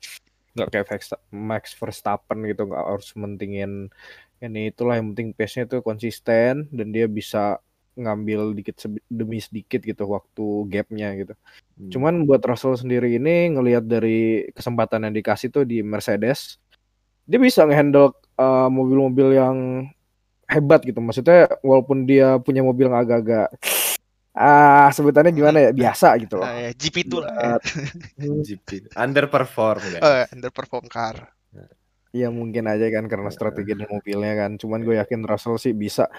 nggak 0.54 0.70
kayak 0.70 0.86
Max 1.34 1.74
Verstappen 1.74 2.46
gitu 2.46 2.70
nggak 2.70 2.84
harus 2.86 3.10
mentingin 3.18 3.90
ini 4.38 4.70
itulah 4.70 5.00
yang 5.00 5.10
penting 5.14 5.34
pace-nya 5.34 5.66
tuh 5.66 5.80
konsisten 5.82 6.70
dan 6.70 6.86
dia 6.94 7.10
bisa 7.10 7.58
ngambil 7.94 8.54
dikit 8.58 8.74
demi 9.06 9.38
sedikit 9.38 9.78
gitu 9.80 10.04
waktu 10.10 10.46
gapnya 10.66 11.14
gitu. 11.14 11.34
Hmm. 11.78 11.90
Cuman 11.94 12.14
buat 12.26 12.42
Russell 12.42 12.74
sendiri 12.74 13.16
ini 13.16 13.54
ngelihat 13.54 13.86
dari 13.86 14.50
kesempatan 14.50 15.06
yang 15.06 15.14
dikasih 15.14 15.54
tuh 15.54 15.62
di 15.62 15.80
Mercedes, 15.80 16.58
dia 17.24 17.38
bisa 17.38 17.62
ngehandle 17.62 18.12
uh, 18.34 18.66
mobil-mobil 18.66 19.38
yang 19.38 19.56
hebat 20.50 20.82
gitu. 20.82 20.98
Maksudnya 20.98 21.46
walaupun 21.62 22.04
dia 22.04 22.36
punya 22.42 22.66
mobil 22.66 22.90
yang 22.90 22.98
agak-agak 22.98 23.54
ah 24.34 24.90
sebutannya 24.90 25.30
gimana 25.30 25.58
ya 25.62 25.70
biasa 25.70 26.18
gitu 26.18 26.42
loh. 26.42 26.46
Nah, 26.46 26.58
ya, 26.58 26.70
GP 26.74 26.96
itu 27.06 27.16
lah. 27.22 27.62
Hmm, 28.18 28.42
GP 28.46 28.90
underperform 28.98 29.82
kan. 29.94 30.00
Eh, 30.02 30.26
underperform 30.34 30.86
car. 30.90 31.30
Ya 32.10 32.30
mungkin 32.30 32.66
aja 32.66 32.86
kan 32.90 33.06
karena 33.06 33.30
strategi 33.30 33.78
dari 33.78 33.86
mobilnya 33.86 34.34
kan. 34.46 34.58
Cuman 34.58 34.82
gue 34.82 34.98
yakin 34.98 35.22
Russell 35.22 35.58
sih 35.58 35.70
bisa 35.74 36.10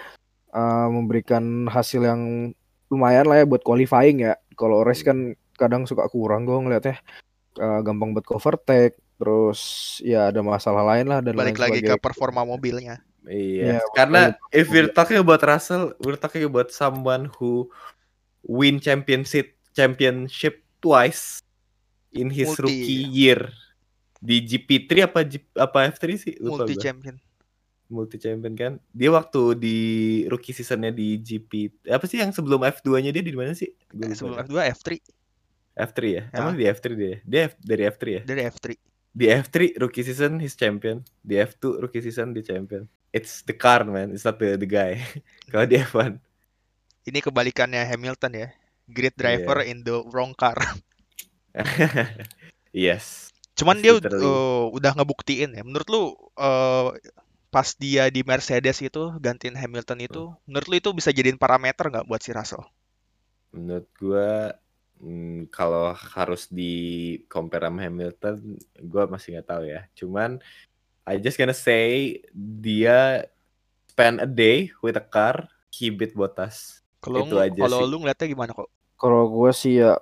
uh, 0.52 0.88
memberikan 0.88 1.68
hasil 1.68 2.04
yang 2.04 2.52
lumayan 2.88 3.28
lah 3.28 3.44
ya 3.44 3.46
buat 3.48 3.60
qualifying 3.60 4.24
ya. 4.24 4.40
Kalau 4.56 4.80
race 4.80 5.04
kan 5.04 5.36
kadang 5.60 5.84
suka 5.84 6.08
kurang 6.08 6.48
gue 6.48 6.56
ngeliatnya 6.56 6.98
Uh, 7.56 7.80
gampang 7.80 8.12
buat 8.12 8.28
overtake. 8.36 9.00
Terus 9.16 9.60
ya 10.04 10.28
ada 10.28 10.44
masalah 10.44 10.84
lain 10.92 11.08
lah 11.08 11.24
dan 11.24 11.40
Balik 11.40 11.56
lain 11.56 11.72
lagi 11.72 11.80
ke 11.88 11.96
performa 11.96 12.44
mobilnya. 12.44 13.00
Iya, 13.24 13.80
Iya, 13.80 13.80
karena 13.96 14.36
if 14.52 14.68
we're 14.68 14.92
talking 14.92 15.16
about 15.16 15.40
Russell, 15.40 15.96
we're 16.04 16.20
talking 16.20 16.44
about 16.44 16.68
someone 16.68 17.32
who 17.40 17.66
win 18.46 18.78
championship 18.78 19.58
championship 19.74 20.62
twice 20.78 21.42
in 22.10 22.30
his 22.30 22.48
Multi, 22.48 22.62
rookie 22.62 23.02
year 23.10 23.40
di 24.16 24.40
GP3 24.40 24.90
apa 25.04 25.20
G, 25.22 25.36
apa 25.52 25.90
F3 25.90 26.04
sih? 26.16 26.34
Lupa 26.38 26.64
Multi 26.64 26.74
gua. 26.74 26.82
champion. 26.82 27.16
Multi 27.86 28.16
champion 28.16 28.54
kan. 28.54 28.72
Dia 28.90 29.10
waktu 29.10 29.42
di 29.54 29.78
rookie 30.26 30.50
seasonnya 30.50 30.90
di 30.90 31.18
GP 31.18 31.52
apa 31.86 32.02
sih 32.04 32.18
yang 32.18 32.32
sebelum 32.32 32.62
F2-nya 32.62 33.10
dia 33.10 33.22
di 33.22 33.30
mana 33.30 33.52
sih? 33.52 33.70
Gua 33.90 34.08
Eh, 34.08 34.16
sebelum 34.16 34.34
dah. 34.34 34.42
F2 34.42 34.56
F3 34.74 34.88
F3 35.76 35.98
ya. 36.02 36.22
Ya. 36.24 36.36
Emang 36.40 36.56
di 36.56 36.64
F3 36.64 36.86
dia. 36.94 37.14
Dia 37.22 37.40
F- 37.46 37.60
dari 37.60 37.82
F3 37.84 38.02
ya. 38.08 38.22
dari 38.24 38.42
F3. 38.42 38.66
Di 39.12 39.26
F3 39.28 39.56
rookie 39.76 40.02
season 40.02 40.40
he's 40.40 40.56
champion. 40.56 41.04
Di 41.20 41.36
F2 41.36 41.78
rookie 41.78 42.00
season 42.00 42.32
dia 42.32 42.42
champion. 42.42 42.88
It's 43.12 43.40
the 43.42 43.52
car 43.52 43.84
man, 43.84 44.10
it's 44.10 44.24
not 44.24 44.36
the, 44.36 44.56
the 44.56 44.66
guy. 44.66 44.98
Kalau 45.52 45.64
di 45.64 45.76
F1 45.78 46.16
Ini 47.06 47.18
kebalikannya 47.24 47.82
Hamilton 47.86 48.32
ya. 48.42 48.48
Great 48.86 49.16
driver 49.18 49.62
Iya. 49.62 49.70
in 49.70 49.78
the 49.86 49.96
wrong 50.12 50.32
car. 50.34 50.58
yes. 52.72 53.32
Cuman 53.56 53.80
dia 53.80 53.96
Literally. 53.96 54.20
uh, 54.20 54.68
udah 54.76 54.92
ngebuktiin 54.96 55.56
ya. 55.56 55.62
Menurut 55.64 55.88
lu 55.88 56.02
uh, 56.36 56.92
pas 57.54 57.68
dia 57.82 58.12
di 58.12 58.20
Mercedes 58.26 58.78
itu 58.84 59.02
gantiin 59.24 59.56
Hamilton 59.56 59.98
itu, 60.04 60.22
menurut 60.44 60.66
lu 60.70 60.76
itu 60.76 60.90
bisa 60.92 61.10
jadiin 61.14 61.40
parameter 61.40 61.88
nggak 61.88 62.06
buat 62.08 62.20
si 62.20 62.30
Russell? 62.36 62.64
Menurut 63.54 63.88
gua 63.96 64.52
mm, 65.00 65.48
kalau 65.50 65.92
harus 65.96 66.48
di 66.50 66.74
compare 67.32 67.66
sama 67.68 67.80
Hamilton, 67.86 68.36
gua 68.84 69.04
masih 69.08 69.28
nggak 69.38 69.48
tahu 69.48 69.64
ya. 69.68 69.80
Cuman 69.98 70.30
I 71.06 71.14
just 71.22 71.38
gonna 71.40 71.56
say 71.56 72.20
dia 72.34 73.26
spend 73.90 74.20
a 74.20 74.28
day 74.28 74.70
with 74.84 74.98
a 74.98 75.04
car, 75.04 75.48
he 75.72 75.88
beat 75.90 76.12
Bottas. 76.12 76.82
Kalau 77.06 77.22
Itu 77.22 77.38
aja 77.38 77.60
kalau 77.70 77.78
sih. 77.78 77.88
lu 77.88 77.96
ngeliatnya 78.02 78.26
gimana 78.26 78.50
kok? 78.50 78.68
Kalau 78.98 79.22
gue 79.30 79.50
sih 79.54 79.78
ya 79.78 79.94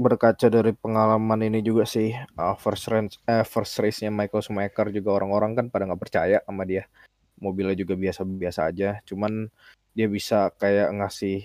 berkaca 0.00 0.48
dari 0.48 0.72
pengalaman 0.72 1.40
ini 1.44 1.60
juga 1.60 1.84
sih 1.84 2.12
uh, 2.36 2.56
first 2.56 2.88
race 2.88 3.16
eh, 3.24 3.44
first 3.44 3.76
race-nya 3.80 4.12
Michael 4.12 4.44
Schumacher 4.44 4.88
juga 4.92 5.20
orang-orang 5.20 5.52
kan 5.56 5.66
pada 5.68 5.84
nggak 5.84 6.00
percaya 6.00 6.38
sama 6.48 6.64
dia. 6.64 6.88
Mobilnya 7.36 7.76
juga 7.76 7.92
biasa-biasa 8.00 8.72
aja. 8.72 9.04
Cuman 9.04 9.52
dia 9.92 10.08
bisa 10.08 10.48
kayak 10.56 10.96
ngasih 10.96 11.44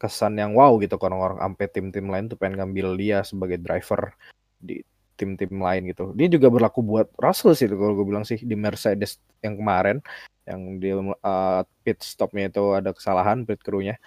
kesan 0.00 0.38
yang 0.38 0.54
wow 0.54 0.78
gitu 0.78 0.96
ke 0.96 1.04
orang-orang 1.04 1.38
sampai 1.42 1.66
tim-tim 1.68 2.06
lain 2.08 2.30
tuh 2.30 2.38
pengen 2.40 2.62
ngambil 2.62 2.96
dia 2.96 3.20
sebagai 3.20 3.60
driver 3.60 4.16
di 4.56 4.80
tim-tim 5.20 5.52
lain 5.52 5.92
gitu. 5.92 6.16
Dia 6.16 6.32
juga 6.32 6.48
berlaku 6.48 6.80
buat 6.80 7.12
Russell 7.20 7.52
sih 7.52 7.68
kalau 7.68 7.92
gue 7.92 8.06
bilang 8.08 8.24
sih 8.24 8.40
di 8.40 8.56
Mercedes 8.56 9.20
yang 9.44 9.60
kemarin 9.60 10.00
yang 10.48 10.80
dia 10.80 10.96
uh, 10.96 11.62
pit 11.84 12.00
stopnya 12.00 12.48
itu 12.48 12.64
ada 12.72 12.96
kesalahan 12.96 13.44
pit 13.44 13.60
crew-nya. 13.60 14.00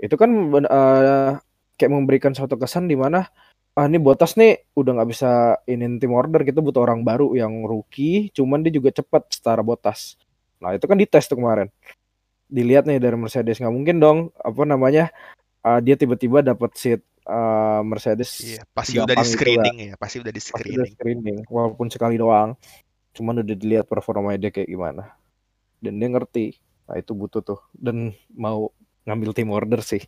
Itu 0.00 0.16
kan 0.16 0.32
uh, 0.64 1.36
kayak 1.76 1.92
memberikan 1.92 2.32
suatu 2.32 2.56
kesan 2.56 2.88
di 2.88 2.96
mana 2.96 3.28
ah 3.74 3.90
ini 3.90 3.98
Bottas 3.98 4.38
nih 4.38 4.70
udah 4.78 5.02
nggak 5.02 5.10
bisa 5.10 5.58
inin 5.66 5.98
tim 5.98 6.14
order 6.14 6.46
kita 6.46 6.62
butuh 6.62 6.86
orang 6.86 7.02
baru 7.02 7.34
yang 7.34 7.66
rookie 7.66 8.30
cuman 8.30 8.62
dia 8.62 8.70
juga 8.70 8.94
cepat 8.94 9.26
setara 9.34 9.66
Bottas 9.66 10.14
nah 10.62 10.70
itu 10.70 10.86
kan 10.86 10.94
dites 10.94 11.26
tuh 11.26 11.42
kemarin 11.42 11.66
dilihat 12.46 12.86
nih 12.86 13.02
dari 13.02 13.18
Mercedes 13.18 13.58
nggak 13.58 13.74
mungkin 13.74 13.98
dong 13.98 14.18
apa 14.38 14.62
namanya 14.62 15.10
ah, 15.66 15.82
dia 15.82 15.98
tiba-tiba 15.98 16.38
dapat 16.46 16.70
seat 16.78 17.02
ah, 17.24 17.80
Mercedes 17.82 18.30
Iya, 18.40 18.62
pasti 18.70 18.96
udah 18.96 19.12
gampang 19.12 19.24
di 19.24 19.28
gitu 19.28 19.36
screening 19.36 19.76
ya, 19.80 19.94
pasti 19.96 20.16
udah 20.20 20.32
di 20.32 20.40
pasti 20.40 20.52
udah 20.52 20.86
screening. 20.86 20.92
screening 20.94 21.38
walaupun 21.48 21.88
sekali 21.88 22.16
doang 22.16 22.54
cuman 23.12 23.40
udah 23.40 23.56
dilihat 23.56 23.86
performanya 23.86 24.38
dia 24.38 24.50
kayak 24.50 24.68
gimana 24.68 25.14
dan 25.78 25.96
dia 25.96 26.08
ngerti 26.08 26.46
nah 26.84 26.96
itu 26.96 27.12
butuh 27.14 27.40
tuh 27.40 27.60
dan 27.72 28.12
mau 28.30 28.68
ngambil 29.04 29.32
tim 29.32 29.48
order 29.50 29.80
sih 29.80 30.04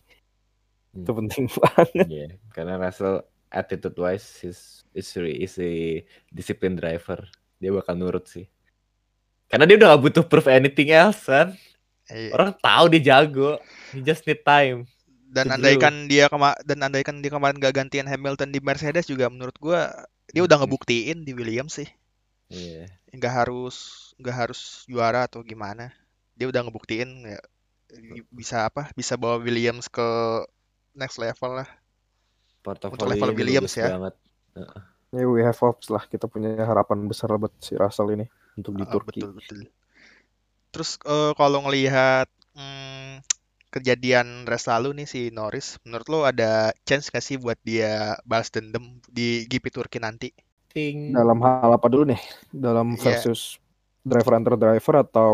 Hmm. 0.87 1.03
itu 1.03 1.11
penting 1.13 1.43
banget 1.61 2.07
Iya, 2.07 2.27
karena 2.49 2.79
Russell 2.79 3.21
attitude 3.51 3.95
wise 3.95 4.41
is 4.41 4.59
is 4.91 5.07
is 5.13 5.53
a 5.59 6.01
discipline 6.31 6.73
driver. 6.73 7.21
Dia 7.59 7.69
bakal 7.69 7.99
nurut 7.99 8.25
sih. 8.25 8.47
Karena 9.45 9.63
dia 9.63 9.77
udah 9.77 9.93
gak 9.93 10.01
butuh 10.01 10.23
proof 10.25 10.47
anything 10.49 10.89
else 10.89 11.27
kan. 11.27 11.53
Iya. 12.07 12.31
Orang 12.33 12.55
tahu 12.57 12.85
dia 12.89 13.01
jago. 13.13 13.59
He 13.93 14.01
just 14.01 14.25
need 14.25 14.41
time. 14.41 14.89
Dan 15.27 15.51
andaikan 15.51 16.07
dia 16.07 16.31
kema 16.31 16.55
dan 16.63 16.79
andaikan 16.87 17.19
dia 17.19 17.29
kemarin 17.29 17.59
gak 17.59 17.75
gantian 17.75 18.07
Hamilton 18.07 18.49
di 18.49 18.63
Mercedes 18.63 19.05
juga 19.11 19.27
menurut 19.27 19.55
gua 19.59 19.91
dia 20.31 20.43
udah 20.43 20.55
Hmm. 20.59 20.67
ngebuktiin 20.67 21.27
di 21.27 21.31
Williams 21.35 21.79
sih. 21.83 21.89
Iya. 22.47 22.87
Nggak 23.11 23.33
harus 23.43 23.75
nggak 24.19 24.35
harus 24.35 24.87
juara 24.87 25.27
atau 25.27 25.43
gimana. 25.43 25.91
Dia 26.39 26.47
udah 26.47 26.63
ngebuktiin 26.63 27.09
ya 27.27 27.39
bisa 28.31 28.67
apa? 28.71 28.91
Bisa 28.95 29.15
bawa 29.15 29.39
Williams 29.39 29.87
ke 29.87 30.07
next 30.95 31.19
level 31.19 31.59
lah. 31.63 31.69
Portofolio 32.63 33.07
level 33.07 33.31
Williams 33.35 33.73
ya. 33.75 33.87
banget. 33.99 34.15
Ya 35.07 35.23
we 35.23 35.39
have 35.39 35.55
hopes 35.59 35.87
lah 35.87 36.03
kita 36.03 36.27
punya 36.27 36.55
harapan 36.63 37.07
besar 37.07 37.31
buat 37.35 37.51
si 37.63 37.75
Russell 37.79 38.11
ini 38.11 38.25
untuk 38.59 38.75
di 38.75 38.83
Ah, 38.83 38.91
Turki. 38.91 39.19
betul 39.23 39.31
betul. 39.35 39.59
Terus 40.71 40.99
eh, 41.03 41.31
kalau 41.35 41.63
ngelihat 41.63 42.27
hmm, 42.53 42.96
kejadian 43.69 44.47
race 44.47 44.67
lalu 44.67 45.03
nih 45.03 45.07
si 45.07 45.21
Norris, 45.29 45.77
menurut 45.83 46.07
lo 46.07 46.19
ada 46.23 46.71
chance 46.83 47.09
gak 47.09 47.21
sih 47.21 47.35
buat 47.37 47.59
dia 47.61 48.15
balas 48.23 48.49
dendam 48.49 48.99
di 49.07 49.43
GP 49.45 49.69
Turki 49.69 49.99
nanti? 49.99 50.31
Ting. 50.69 51.11
Dalam 51.11 51.39
hal 51.41 51.69
apa 51.73 51.87
dulu 51.87 52.11
nih? 52.11 52.21
Dalam 52.49 52.95
Iya. 52.95 53.21
versus 53.21 53.57
driver 54.01 54.33
antar 54.35 54.55
driver 54.55 54.95
atau 55.03 55.31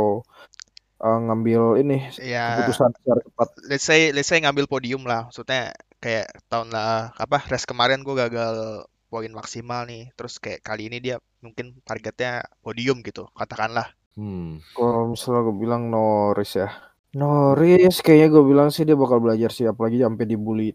uh, 0.97 1.19
ngambil 1.19 1.77
ini 1.77 2.09
Ya, 2.17 2.63
keputusan 2.63 2.89
secara 2.97 3.19
cepat. 3.21 3.47
let's 3.67 3.85
say 3.85 4.09
let's 4.09 4.29
say 4.29 4.39
ngambil 4.41 4.65
podium 4.65 5.03
lah. 5.05 5.29
Maksudnya 5.29 5.73
kayak 5.99 6.31
tahun 6.47 6.73
lah 6.73 7.13
apa 7.15 7.45
race 7.47 7.67
kemarin 7.69 8.01
gue 8.01 8.15
gagal 8.15 8.85
poin 9.07 9.29
maksimal 9.29 9.85
nih. 9.85 10.09
Terus 10.17 10.41
kayak 10.41 10.65
kali 10.65 10.89
ini 10.89 10.97
dia 10.97 11.21
mungkin 11.43 11.77
targetnya 11.83 12.47
podium 12.63 13.03
gitu, 13.03 13.29
katakanlah. 13.35 13.93
Hmm. 14.15 14.61
Kalau 14.73 15.09
misalnya 15.11 15.41
gue 15.43 15.55
bilang 15.57 15.89
Norris 15.89 16.55
ya. 16.55 16.69
Norris 17.13 18.01
kayaknya 18.01 18.27
gue 18.33 18.43
bilang 18.43 18.69
sih 18.73 18.83
dia 18.83 18.97
bakal 18.97 19.21
belajar 19.21 19.53
sih 19.53 19.69
apalagi 19.69 20.01
sampai 20.01 20.25
dibully 20.25 20.73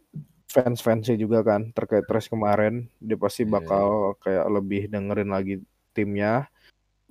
fans-fansnya 0.49 1.19
juga 1.21 1.45
kan 1.45 1.71
terkait 1.77 2.09
race 2.09 2.31
kemarin. 2.31 2.89
Dia 2.99 3.21
pasti 3.21 3.45
Iya. 3.45 3.53
bakal 3.61 4.17
kayak 4.25 4.47
lebih 4.49 4.83
dengerin 4.89 5.31
lagi 5.31 5.55
timnya. 5.93 6.49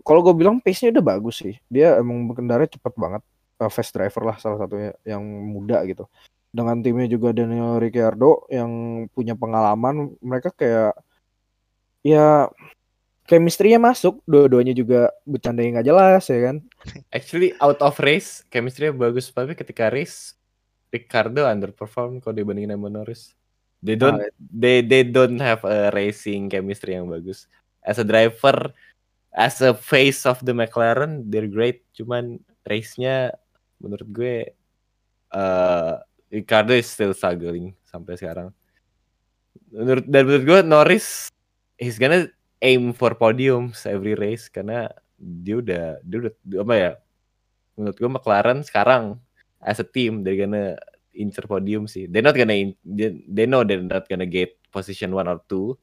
Kalau 0.01 0.23
gue 0.23 0.33
bilang 0.33 0.57
pace-nya 0.63 0.95
udah 0.97 1.05
bagus 1.05 1.43
sih. 1.45 1.55
Dia 1.69 1.99
emang 2.01 2.25
berkendara 2.31 2.65
cepet 2.65 2.93
banget. 2.97 3.21
Uh, 3.57 3.69
fast 3.73 3.89
driver 3.93 4.21
lah 4.21 4.37
salah 4.37 4.61
satunya 4.61 4.93
yang 5.01 5.21
muda 5.25 5.81
gitu. 5.89 6.05
Dengan 6.53 6.81
timnya 6.81 7.09
juga 7.09 7.33
Daniel 7.33 7.81
Ricciardo 7.81 8.45
yang 8.53 9.05
punya 9.13 9.33
pengalaman, 9.33 10.13
mereka 10.21 10.53
kayak 10.53 10.93
ya 12.05 12.47
chemistry-nya 13.27 13.77
masuk, 13.77 14.23
dua-duanya 14.23 14.71
juga 14.71 15.11
bercanda 15.27 15.61
yang 15.61 15.77
gak 15.77 15.87
jelas 15.91 16.23
ya 16.31 16.39
kan. 16.47 16.57
Actually 17.11 17.51
out 17.59 17.77
of 17.83 17.99
race 17.99 18.47
chemistry 18.47 18.89
bagus 18.95 19.29
tapi 19.29 19.53
ketika 19.53 19.91
race 19.91 20.39
Ricardo 20.87 21.43
underperform 21.43 22.23
kalau 22.23 22.33
dibandingin 22.33 22.73
sama 22.73 22.87
Norris. 22.87 23.35
They 23.83 23.93
don't 23.99 24.23
Ah, 24.23 24.31
they 24.39 24.81
they 24.81 25.05
don't 25.05 25.37
have 25.37 25.61
a 25.67 25.93
racing 25.93 26.49
chemistry 26.49 26.97
yang 26.97 27.11
bagus. 27.11 27.45
As 27.83 28.01
a 28.01 28.07
driver, 28.07 28.73
as 29.35 29.61
a 29.61 29.75
face 29.75 30.25
of 30.25 30.41
the 30.41 30.55
McLaren, 30.55 31.27
they're 31.29 31.51
great. 31.51 31.85
Cuman 31.93 32.41
race-nya 32.65 33.35
menurut 33.77 34.07
gue 34.09 34.35
eh 35.35 35.93
Ricardo 36.31 36.73
is 36.73 36.89
still 36.89 37.13
struggling 37.13 37.75
sampai 37.85 38.17
sekarang. 38.17 38.49
Menurut 39.69 40.07
dan 40.07 40.23
menurut 40.25 40.45
gue 40.47 40.59
Norris 40.63 41.29
he's 41.77 42.01
gonna 42.01 42.31
aim 42.61 42.93
for 42.93 43.13
podiums 43.17 43.85
every 43.85 44.17
race 44.17 44.49
karena 44.49 44.89
dia 45.17 45.61
udah 45.61 45.85
dia 46.05 46.17
udah 46.25 46.33
apa 46.61 46.73
ya 46.73 46.91
menurut 47.77 47.97
gue 47.97 48.09
McLaren 48.09 48.59
sekarang 48.65 49.17
as 49.61 49.81
a 49.81 49.87
team 49.87 50.25
they're 50.25 50.37
gonna 50.37 50.77
incer 51.17 51.49
podium 51.49 51.89
sih. 51.89 52.05
They're 52.05 52.23
not 52.23 52.37
gonna 52.37 52.53
in, 52.53 52.77
they, 52.85 53.17
they 53.25 53.49
know 53.49 53.65
they're 53.65 53.81
not 53.81 54.05
gonna 54.05 54.29
get 54.29 54.55
position 54.69 55.11
one 55.11 55.25
or 55.25 55.41
two. 55.49 55.75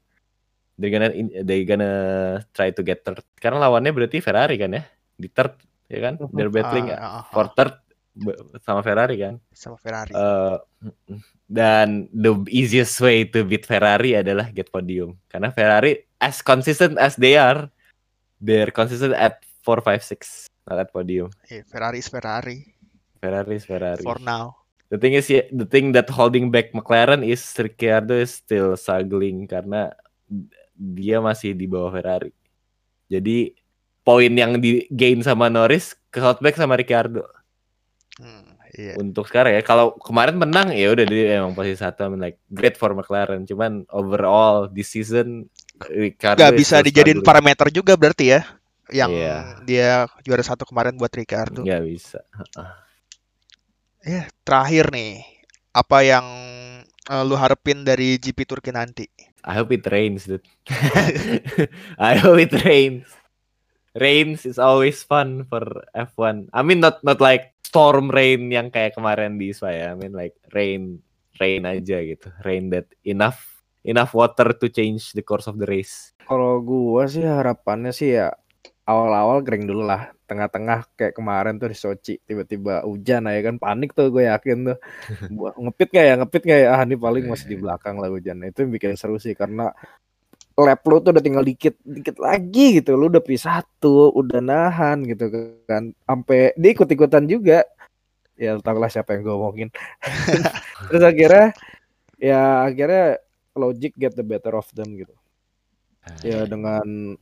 They're 0.79 0.95
gonna 0.95 1.11
in, 1.11 1.35
they 1.43 1.67
gonna 1.67 2.47
try 2.55 2.71
to 2.71 2.83
get 2.87 3.03
third. 3.03 3.21
Karena 3.37 3.67
lawannya 3.67 3.91
berarti 3.91 4.23
Ferrari 4.23 4.57
kan 4.57 4.79
ya 4.79 4.83
di 5.19 5.29
third 5.29 5.59
ya 5.91 5.99
kan? 6.01 6.15
They're 6.31 6.51
battling 6.55 6.95
ah, 6.95 7.27
for 7.35 7.51
third 7.53 7.83
sama 8.63 8.81
Ferrari 8.87 9.19
kan. 9.19 9.35
sama 9.51 9.75
Ferrari. 9.79 10.15
Eh, 10.15 10.57
dan 11.51 12.07
the 12.15 12.39
easiest 12.51 12.95
way 13.03 13.27
to 13.27 13.43
beat 13.43 13.67
Ferrari 13.67 14.15
adalah 14.15 14.51
get 14.55 14.71
podium. 14.71 15.19
Karena 15.27 15.51
Ferrari 15.51 16.14
as 16.25 16.41
consistent 16.41 16.97
as 16.97 17.21
they 17.21 17.37
are, 17.37 17.69
they're 18.41 18.73
consistent 18.73 19.13
at 19.13 19.45
4 19.61 19.85
5 19.85 20.01
6 20.01 20.49
not 20.65 20.81
at 20.81 20.89
podium. 20.89 21.29
Eh, 21.53 21.61
Ferrari 21.69 22.01
is 22.01 22.09
Ferrari 22.09 22.75
Ferrari 23.21 23.57
is 23.57 23.65
Ferrari. 23.65 24.05
for 24.05 24.21
now. 24.21 24.57
The 24.93 25.01
thing 25.01 25.17
is 25.17 25.29
yeah, 25.33 25.49
the 25.49 25.65
thing 25.65 25.97
that 25.97 26.13
holding 26.13 26.53
back 26.53 26.77
McLaren 26.77 27.25
is 27.25 27.41
Ricciardo 27.57 28.21
is 28.21 28.37
still 28.45 28.77
struggling 28.77 29.49
karena 29.49 29.97
dia 30.77 31.25
masih 31.25 31.57
di 31.57 31.65
bawah 31.65 31.89
Ferrari. 31.89 32.37
Jadi 33.09 33.57
poin 34.05 34.29
yang 34.29 34.61
di 34.61 34.85
gain 34.93 35.25
sama 35.25 35.49
Norris 35.49 35.97
ke 36.13 36.21
back 36.21 36.61
sama 36.61 36.77
Ricciardo. 36.77 37.25
Hmm, 38.21 38.55
iya. 38.77 38.95
untuk 39.01 39.27
sekarang 39.27 39.59
ya. 39.59 39.63
Kalau 39.65 39.97
kemarin 39.99 40.37
menang 40.39 40.71
ya 40.77 40.93
udah 40.93 41.09
dia 41.09 41.41
emang 41.41 41.57
posisi 41.57 41.81
satu 41.81 42.07
I 42.07 42.09
mean, 42.13 42.21
like 42.21 42.39
great 42.53 42.77
for 42.77 42.93
McLaren. 42.93 43.49
Cuman 43.49 43.89
overall 43.91 44.69
this 44.69 44.93
season 44.93 45.49
Ricardo 45.91 46.41
Gak 46.41 46.53
is 46.55 46.59
bisa 46.65 46.77
dijadiin 46.81 47.21
parameter 47.21 47.69
juga 47.69 47.97
berarti 47.99 48.35
ya. 48.37 48.43
Yang 48.93 49.11
Iya. 49.17 49.37
dia 49.65 49.91
juara 50.23 50.45
satu 50.45 50.69
kemarin 50.69 50.95
buat 51.01 51.13
Ricardo. 51.13 51.65
Nggak 51.65 51.83
bisa. 51.89 52.21
Ya, 54.05 54.29
terakhir 54.45 54.93
nih, 54.93 55.25
apa 55.73 56.05
yang 56.05 56.27
eh, 56.85 57.23
lu 57.25 57.37
harapin 57.37 57.85
dari 57.85 58.21
GP 58.21 58.45
Turki 58.45 58.69
nanti? 58.73 59.09
I 59.45 59.53
hope 59.61 59.73
it 59.77 59.85
rains, 59.89 60.25
dude. 60.25 60.45
I 62.01 62.17
hope 62.17 62.41
it 62.41 62.53
rains. 62.65 63.09
Rains 63.95 64.43
is 64.49 64.59
always 64.59 65.05
fun 65.05 65.45
for 65.47 65.85
F1. 65.95 66.51
I 66.51 66.61
mean 66.67 66.81
not 66.81 67.05
not 67.07 67.21
like 67.23 67.55
storm 67.63 68.11
rain 68.11 68.51
yang 68.51 68.73
kayak 68.73 68.97
kemarin 68.97 69.37
di 69.39 69.53
Spa 69.55 69.71
ya. 69.71 69.93
I 69.93 69.97
mean 69.97 70.17
like 70.17 70.35
rain 70.51 70.99
rain 71.39 71.63
aja 71.69 72.03
gitu. 72.03 72.33
Rain 72.43 72.73
that 72.75 72.89
enough 73.07 73.54
enough 73.85 74.17
water 74.17 74.57
to 74.57 74.67
change 74.73 75.13
the 75.13 75.23
course 75.23 75.47
of 75.47 75.61
the 75.61 75.69
race. 75.69 76.17
Kalau 76.25 76.59
gua 76.65 77.05
sih 77.05 77.23
harapannya 77.23 77.93
sih 77.93 78.17
ya 78.17 78.33
awal-awal 78.89 79.45
kering 79.45 79.69
dulu 79.69 79.85
lah. 79.85 80.11
Tengah-tengah 80.25 80.89
kayak 80.97 81.13
kemarin 81.13 81.61
tuh 81.61 81.69
di 81.69 81.77
Sochi 81.77 82.15
tiba-tiba 82.25 82.81
hujan 82.89 83.29
aja 83.29 83.53
kan 83.53 83.61
panik 83.61 83.93
tuh 83.93 84.09
gue 84.09 84.25
yakin 84.25 84.73
tuh. 84.73 84.79
Ngepit 85.63 85.89
nggak 85.93 86.05
ya 86.09 86.15
ngepit 86.17 86.43
nggak 86.49 86.61
ya 86.65 86.69
ah 86.73 86.81
ini 86.83 86.97
paling 86.97 87.25
masih 87.29 87.47
di 87.53 87.57
belakang 87.61 88.01
lah 88.01 88.09
hujan. 88.09 88.41
Itu 88.41 88.65
yang 88.65 88.73
bikin 88.73 88.97
seru 88.97 89.21
sih 89.21 89.37
karena 89.37 89.69
lap 90.55 90.87
lu 90.87 91.03
tuh 91.03 91.11
udah 91.11 91.25
tinggal 91.25 91.43
dikit 91.43 91.75
dikit 91.83 92.17
lagi 92.23 92.79
gitu 92.79 92.95
lu 92.95 93.11
udah 93.11 93.19
P1 93.19 93.83
udah 94.15 94.39
nahan 94.39 95.03
gitu 95.03 95.27
kan 95.67 95.91
sampai 96.07 96.55
dia 96.55 96.71
ikut-ikutan 96.71 97.27
juga 97.27 97.67
ya 98.39 98.55
tau 98.63 98.79
lah 98.79 98.87
siapa 98.87 99.19
yang 99.19 99.27
gue 99.27 99.35
omongin 99.35 99.69
terus 100.91 101.03
akhirnya 101.03 101.51
ya 102.23 102.71
akhirnya 102.71 103.19
logic 103.55 103.95
get 103.95 104.13
the 104.13 104.23
better 104.23 104.53
of 104.53 104.67
them 104.71 104.95
gitu 104.95 105.15
ya 106.21 106.45
dengan 106.45 107.17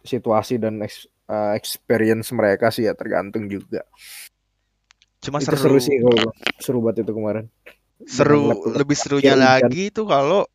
situasi 0.00 0.56
dan 0.56 0.80
ex- 0.80 1.08
uh, 1.24 1.52
experience 1.52 2.28
mereka 2.30 2.68
sih 2.68 2.84
ya 2.84 2.92
tergantung 2.92 3.46
juga 3.46 3.86
Cuma 5.20 5.36
itu 5.36 5.52
seru, 5.52 5.76
seru 5.76 5.78
sih 5.78 5.96
kalau 5.98 6.32
seru 6.56 6.78
banget 6.80 7.04
itu 7.04 7.12
kemarin 7.12 7.44
seru, 8.02 8.56
lebih 8.66 8.96
serunya 8.96 9.36
hujan. 9.36 9.44
lagi 9.44 9.82
itu 9.88 10.02
kalau 10.02 10.48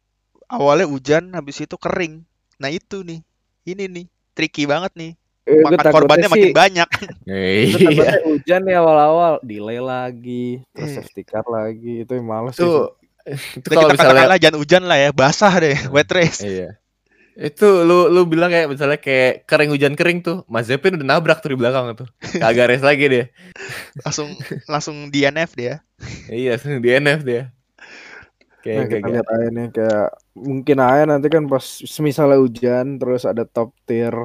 awalnya 0.46 0.90
hujan, 0.90 1.30
habis 1.32 1.62
itu 1.62 1.78
kering. 1.78 2.26
Nah 2.58 2.74
itu 2.74 3.06
nih, 3.06 3.22
ini 3.64 3.86
nih, 3.86 4.06
tricky 4.34 4.66
banget 4.66 4.90
nih. 4.98 5.14
Eh, 5.46 5.62
Makan 5.62 5.94
korbannya 5.94 6.26
sih 6.26 6.34
makin 6.34 6.54
banyak. 6.58 6.90
Iya. 7.30 8.26
hujan 8.26 8.66
nih 8.66 8.76
awal-awal 8.76 9.38
delay 9.42 9.78
lagi 9.78 10.66
terus 10.70 10.90
Eh. 10.90 10.96
safety 10.98 11.22
car 11.22 11.46
lagi 11.46 12.02
itu 12.02 12.12
yang 12.12 12.26
males 12.26 12.58
sih 12.58 12.66
Itu 13.26 13.68
kalau 13.74 13.90
kita 13.90 13.98
misalnya 13.98 14.14
katakanlah 14.14 14.40
jangan 14.40 14.58
hujan 14.62 14.84
lah 14.86 14.98
ya, 15.02 15.10
basah 15.10 15.54
deh, 15.58 15.78
wet 15.96 16.10
race. 16.14 16.46
Iya. 16.46 16.78
Itu 17.36 17.84
lu 17.84 18.08
lu 18.08 18.24
bilang 18.30 18.48
kayak 18.48 18.72
misalnya 18.72 18.96
kayak 19.02 19.44
kering 19.44 19.74
hujan 19.74 19.94
kering 19.98 20.24
tuh, 20.24 20.48
Mazepin 20.48 20.96
udah 20.96 21.08
nabrak 21.18 21.44
tuh 21.44 21.52
di 21.52 21.58
belakang 21.60 21.92
tuh. 21.98 22.08
Kagak 22.42 22.72
race 22.72 22.86
lagi 22.86 23.06
dia. 23.12 23.26
Langsung 24.06 24.30
langsung 24.70 24.96
DNF 25.12 25.52
dia. 25.58 25.84
Iya, 26.32 26.56
langsung 26.56 26.80
DNF 26.80 27.22
dia. 27.28 27.44
Nah, 27.46 27.54
Kayak 28.66 28.86
kita 28.90 28.98
kayak 28.98 29.14
lihat 29.14 29.28
aja 29.30 29.48
nih 29.54 29.68
kayak 29.70 30.08
mungkin 30.34 30.78
aja 30.82 31.04
nanti 31.06 31.28
kan 31.30 31.44
pas 31.46 31.66
misalnya 32.02 32.38
hujan 32.42 32.98
terus 32.98 33.22
ada 33.30 33.46
top 33.46 33.78
tier 33.86 34.16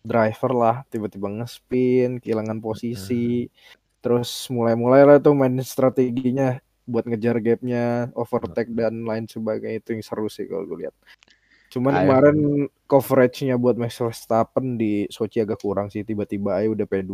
driver 0.00 0.52
lah 0.56 0.76
tiba-tiba 0.88 1.28
ngespin 1.28 2.16
kehilangan 2.16 2.58
posisi 2.64 3.52
terus 4.00 4.48
mulai-mulai 4.48 5.04
lah 5.04 5.16
tuh 5.20 5.36
main 5.36 5.60
strateginya 5.60 6.56
buat 6.88 7.06
ngejar 7.06 7.38
gapnya 7.38 8.10
overtake 8.18 8.70
dan 8.74 9.06
lain 9.06 9.26
sebagainya 9.30 9.78
itu 9.82 9.98
yang 9.98 10.02
seru 10.02 10.26
sih 10.26 10.46
kalau 10.50 10.66
gue 10.66 10.86
lihat 10.86 10.94
cuman 11.72 11.92
Ayo. 11.94 12.00
kemarin 12.04 12.38
coveragenya 12.84 13.56
buat 13.56 13.80
Max 13.80 13.96
Verstappen 13.96 14.76
di 14.76 15.08
Sochi 15.08 15.40
agak 15.40 15.62
kurang 15.62 15.88
sih 15.88 16.04
tiba-tiba 16.04 16.60
aja 16.60 16.68
udah 16.68 16.86
P2 16.86 17.12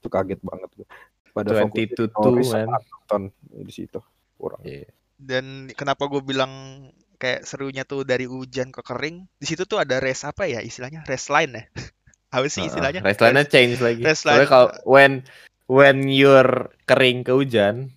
itu 0.00 0.08
kaget 0.08 0.40
banget 0.40 0.70
gue 0.72 0.88
pada 1.30 1.50
fokus 1.62 1.76
di 1.76 1.84
22 1.94 2.16
Norris 2.16 2.48
man. 2.50 2.66
sama 2.66 2.78
Hamilton 2.80 3.22
di 3.66 3.72
situ 3.72 4.00
kurang 4.40 4.62
Iya. 4.64 4.88
Dan 5.20 5.68
kenapa 5.76 6.08
gue 6.08 6.24
bilang 6.24 6.52
kayak 7.20 7.44
serunya 7.44 7.84
tuh 7.84 8.08
dari 8.08 8.24
hujan 8.24 8.72
ke 8.72 8.80
kering, 8.80 9.28
di 9.36 9.46
situ 9.46 9.68
tuh 9.68 9.76
ada 9.76 10.00
race 10.00 10.24
apa 10.24 10.48
ya 10.48 10.64
istilahnya? 10.64 11.04
Race 11.04 11.28
line 11.28 11.52
ya? 11.52 11.64
Apa 12.30 12.46
sih 12.46 12.62
istilahnya? 12.62 13.02
race 13.02 13.18
line-nya 13.18 13.42
change 13.42 13.82
lagi. 13.82 14.06
race 14.06 14.22
Soalnya 14.22 14.46
line. 14.46 14.52
kalau 14.54 14.68
when 14.86 15.12
when 15.66 16.06
you're 16.06 16.70
kering 16.86 17.26
ke 17.26 17.34
hujan, 17.34 17.90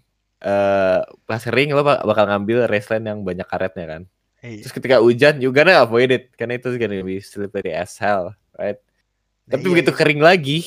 eh 0.44 1.00
pas 1.24 1.40
kering 1.40 1.72
lo 1.72 1.88
bak- 1.88 2.04
bakal 2.04 2.28
ngambil 2.28 2.68
race 2.68 2.92
line 2.92 3.08
yang 3.08 3.20
banyak 3.24 3.48
karetnya 3.48 3.86
kan. 3.88 4.02
Iya. 4.44 4.68
Terus 4.68 4.74
ketika 4.76 5.00
hujan 5.00 5.40
you 5.40 5.56
gonna 5.56 5.80
avoid 5.80 6.12
it 6.12 6.36
karena 6.36 6.60
itu 6.60 6.76
gonna 6.76 7.00
be 7.00 7.24
slippery 7.24 7.72
as 7.72 7.96
hell, 7.96 8.36
right? 8.60 8.76
Nah, 9.48 9.56
Tapi 9.56 9.66
iya, 9.66 9.72
begitu 9.72 9.92
iya. 9.96 9.98
kering 10.04 10.22
lagi, 10.22 10.60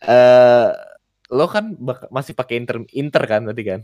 eh 0.00 0.68
lo 1.30 1.46
kan 1.48 1.76
bak- 1.76 2.08
masih 2.08 2.32
pakai 2.34 2.60
inter 2.60 2.82
inter 2.92 3.22
kan 3.28 3.44
berarti 3.44 3.64
kan? 3.64 3.80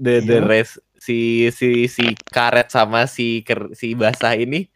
The 0.00 0.24
the 0.24 0.38
Iya. 0.40 0.48
race 0.48 0.74
si 0.96 1.50
si 1.52 1.84
si 1.90 2.16
karet 2.30 2.72
sama 2.72 3.04
si 3.10 3.44
ker, 3.44 3.74
si 3.76 3.92
basah 3.92 4.32
ini 4.38 4.71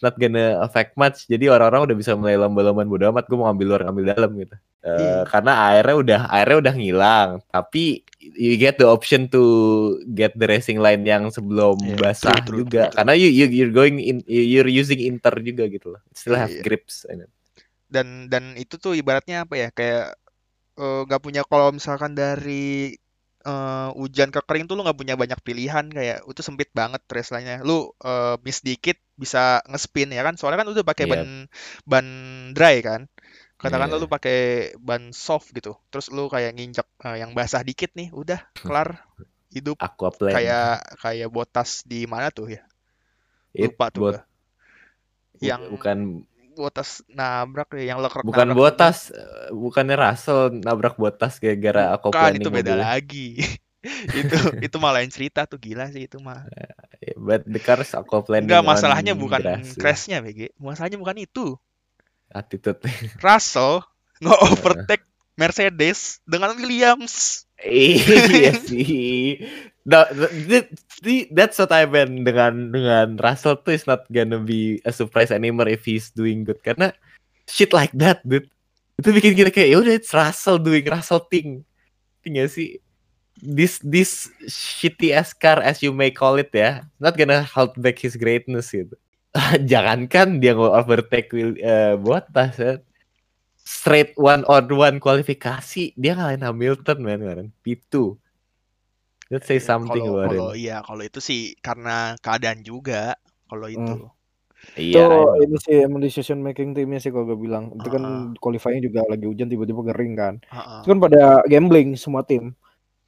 not 0.00 0.16
gonna 0.16 0.60
affect 0.60 0.96
much. 0.96 1.24
Jadi 1.24 1.46
orang-orang 1.46 1.88
udah 1.88 1.96
bisa 1.96 2.12
mulai 2.14 2.36
lomba-lombaan 2.36 2.88
bodo 2.88 3.04
amat 3.08 3.24
gue 3.24 3.36
mau 3.36 3.48
ngambil 3.48 3.66
luar 3.66 3.82
ngambil 3.88 4.04
dalam 4.12 4.30
gitu. 4.36 4.56
Eh, 4.80 4.96
Iya. 4.96 5.28
karena 5.28 5.52
airnya 5.68 5.96
udah 5.96 6.20
airnya 6.32 6.56
udah 6.58 6.74
ngilang, 6.74 7.28
tapi 7.48 8.00
you 8.18 8.56
get 8.56 8.76
the 8.76 8.88
option 8.88 9.28
to 9.28 9.42
get 10.12 10.32
the 10.34 10.48
racing 10.48 10.80
line 10.80 11.04
yang 11.04 11.28
sebelum 11.28 11.76
Iya, 11.78 11.96
basah 11.96 12.32
true, 12.40 12.44
true, 12.48 12.58
juga. 12.64 12.88
true, 12.88 12.88
true. 12.88 12.96
Karena 12.96 13.12
you, 13.12 13.28
you 13.28 13.46
you're 13.46 13.72
going 13.72 14.00
in 14.00 14.24
you're 14.24 14.68
using 14.68 14.96
inter 14.98 15.36
juga 15.38 15.68
gitu 15.68 15.92
loh. 15.92 16.00
Still 16.12 16.34
have 16.34 16.48
Iya. 16.48 16.64
grips. 16.64 17.04
I 17.06 17.20
mean. 17.20 17.30
dan 17.90 18.30
dan 18.30 18.54
itu 18.54 18.78
tuh 18.78 18.94
ibaratnya 18.94 19.42
apa 19.42 19.58
ya 19.58 19.68
kayak 19.68 20.14
eh, 20.78 21.00
nggak 21.06 21.22
punya 21.22 21.42
kalau 21.44 21.74
misalkan 21.74 22.14
dari 22.14 22.94
eh, 23.42 23.88
hujan 23.98 24.30
ke 24.30 24.40
kering 24.46 24.64
tuh 24.64 24.78
lu 24.78 24.86
nggak 24.86 24.94
punya 24.94 25.14
banyak 25.18 25.40
pilihan 25.42 25.90
kayak 25.90 26.22
itu 26.22 26.40
sempit 26.40 26.70
banget 26.70 27.02
race 27.10 27.34
line-nya 27.34 27.60
lu 27.60 27.90
eh, 28.00 28.38
miss 28.46 28.62
dikit 28.62 28.94
bisa 29.20 29.60
ngespin 29.70 30.08
ya 30.16 30.22
kan 30.26 30.34
soalnya 30.40 30.64
kan 30.64 30.70
udah 30.72 30.84
pakai 30.90 31.04
Iya. 31.04 31.12
ban 31.12 31.22
ban 31.84 32.06
dry 32.56 32.76
kan 32.80 33.00
katakanlah 33.60 33.92
Iya. 33.92 34.02
lu 34.02 34.08
pakai 34.08 34.38
ban 34.80 35.02
soft 35.12 35.52
gitu 35.52 35.76
terus 35.92 36.08
lu 36.08 36.26
kayak 36.32 36.56
nginjek 36.56 36.88
eh, 37.04 37.16
yang 37.20 37.30
basah 37.36 37.60
dikit 37.60 37.92
nih 37.92 38.08
udah 38.10 38.40
kelar 38.56 38.88
hidup 39.52 39.76
Aqua 39.78 40.08
plane. 40.14 40.34
kayak 40.34 40.80
kayak 41.02 41.28
botas 41.28 41.84
di 41.84 42.08
mana 42.08 42.32
tuh 42.32 42.56
ya 42.56 42.62
It 43.52 43.66
lupa 43.68 43.86
tuh 43.92 44.00
buat 44.00 44.16
gua. 44.16 44.22
yang 45.40 45.60
bukan 45.68 45.98
botas 46.56 47.00
nabrak 47.08 47.72
ya 47.78 47.94
yang 47.94 47.98
lekrek 48.04 48.24
bukan 48.24 48.48
nabrak 48.52 48.58
botas 48.60 48.96
eh, 49.12 49.48
bukannya 49.52 49.96
Russell 49.96 50.40
nabrak 50.60 50.94
botas 51.00 51.40
gara-gara 51.40 51.96
Bukan, 52.00 52.12
planing 52.12 52.42
itu 52.42 52.50
beda 52.52 52.72
mobilnya. 52.76 52.86
lagi. 52.96 53.26
itu 54.20 54.36
itu 54.60 54.76
malah 54.76 55.00
yang 55.00 55.12
cerita 55.12 55.48
tuh 55.48 55.56
gila 55.56 55.88
sih 55.88 56.04
itu 56.04 56.20
mah. 56.20 56.44
But 57.16 57.48
the 57.48 57.56
cars 57.56 57.96
planing 58.28 58.44
Enggak 58.44 58.60
masalahnya 58.60 59.16
bukan 59.16 59.40
grass, 59.40 59.72
ya. 59.72 59.78
crashnya 59.80 60.16
BG. 60.20 60.52
Masalahnya 60.60 61.00
bukan 61.00 61.16
itu. 61.16 61.56
attitude. 62.30 62.78
Russell 63.26 63.82
nge-overtake 64.20 65.02
Mercedes 65.34 66.20
dengan 66.28 66.52
Williams. 66.54 67.48
iya 67.58 68.52
sih. 68.68 69.40
No, 69.82 70.04
th- 70.12 70.68
th- 71.00 71.28
that's 71.32 71.56
what 71.56 71.72
I 71.72 71.88
meant 71.88 72.22
dengan 72.22 72.68
dengan 72.68 73.16
Russell 73.16 73.56
tuh 73.64 73.72
is 73.74 73.88
not 73.88 74.04
gonna 74.12 74.36
be 74.38 74.78
a 74.84 74.92
surprise 74.92 75.32
anymore 75.32 75.66
if 75.66 75.82
he's 75.82 76.12
doing 76.12 76.44
good 76.44 76.60
karena 76.60 76.92
shit 77.48 77.72
like 77.72 77.90
that 77.96 78.20
dude 78.22 78.46
itu 79.00 79.08
bikin 79.10 79.32
kita 79.34 79.50
kayak 79.50 79.68
ya 79.72 79.76
udah 79.80 79.94
it's 79.96 80.12
Russell 80.12 80.60
doing 80.60 80.84
Russell 80.84 81.24
thing 81.26 81.64
Tinggal 82.20 82.52
sih 82.52 82.76
this 83.36 83.78
this 83.80 84.28
shitty 84.44 85.12
ass 85.12 85.30
car 85.32 85.58
as 85.58 85.80
you 85.80 85.90
may 85.90 86.10
call 86.10 86.36
it 86.36 86.50
ya, 86.50 86.84
not 86.98 87.14
gonna 87.14 87.46
hold 87.46 87.72
back 87.78 87.98
his 87.98 88.14
greatness 88.14 88.70
gitu. 88.70 88.96
Jangankan 89.70 90.42
dia 90.42 90.52
nggak 90.52 90.74
overtake 90.74 91.30
Will, 91.30 91.54
eh, 91.56 91.94
Bottas 91.94 92.58
ya. 92.58 92.72
Straight 93.60 94.18
one 94.18 94.42
on 94.44 94.66
one 94.68 94.98
kualifikasi 94.98 95.94
dia 95.94 96.12
ngalahin 96.12 96.42
Hamilton 96.42 96.98
man 97.00 97.20
kemarin 97.20 97.48
P2. 97.62 98.18
Let's 99.30 99.46
say 99.46 99.62
Ya, 99.62 99.66
something 99.68 100.02
kalau 100.02 100.18
about 100.18 100.28
kalau 100.28 100.48
him. 100.50 100.58
iya 100.58 100.76
kalau 100.82 101.02
itu 101.02 101.22
sih 101.22 101.54
karena 101.62 102.18
keadaan 102.18 102.66
juga 102.66 103.14
kalau 103.46 103.70
itu. 103.70 104.10
Iya, 104.76 104.92
itu 104.92 104.98
I 105.00 105.08
know. 105.08 105.40
ini 105.40 105.56
sih 105.56 105.76
emang 105.80 106.00
decision 106.02 106.42
making 106.42 106.74
timnya 106.74 106.98
sih 106.98 107.08
kalau 107.08 107.24
gue 107.24 107.38
bilang 107.38 107.72
itu 107.72 107.88
kan 107.88 108.02
Ah. 108.04 108.28
qualifying 108.36 108.82
juga 108.82 109.00
lagi 109.06 109.24
hujan 109.24 109.48
tiba-tiba 109.48 109.80
kering 109.88 110.12
kan 110.12 110.34
Heeh. 110.44 110.78
itu 110.82 110.88
kan 110.90 111.00
pada 111.00 111.22
gambling 111.48 111.96
semua 111.96 112.20
tim 112.20 112.52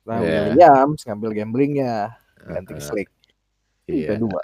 nah 0.02 0.18
Iya. 0.18 0.40
Williams 0.50 1.00
ngambil 1.06 1.30
gamblingnya 1.34 2.14
ganti 2.38 2.74
Uh-uh. 2.74 2.82
slick 2.82 3.08
Iya. 3.86 4.16
kedua 4.16 4.42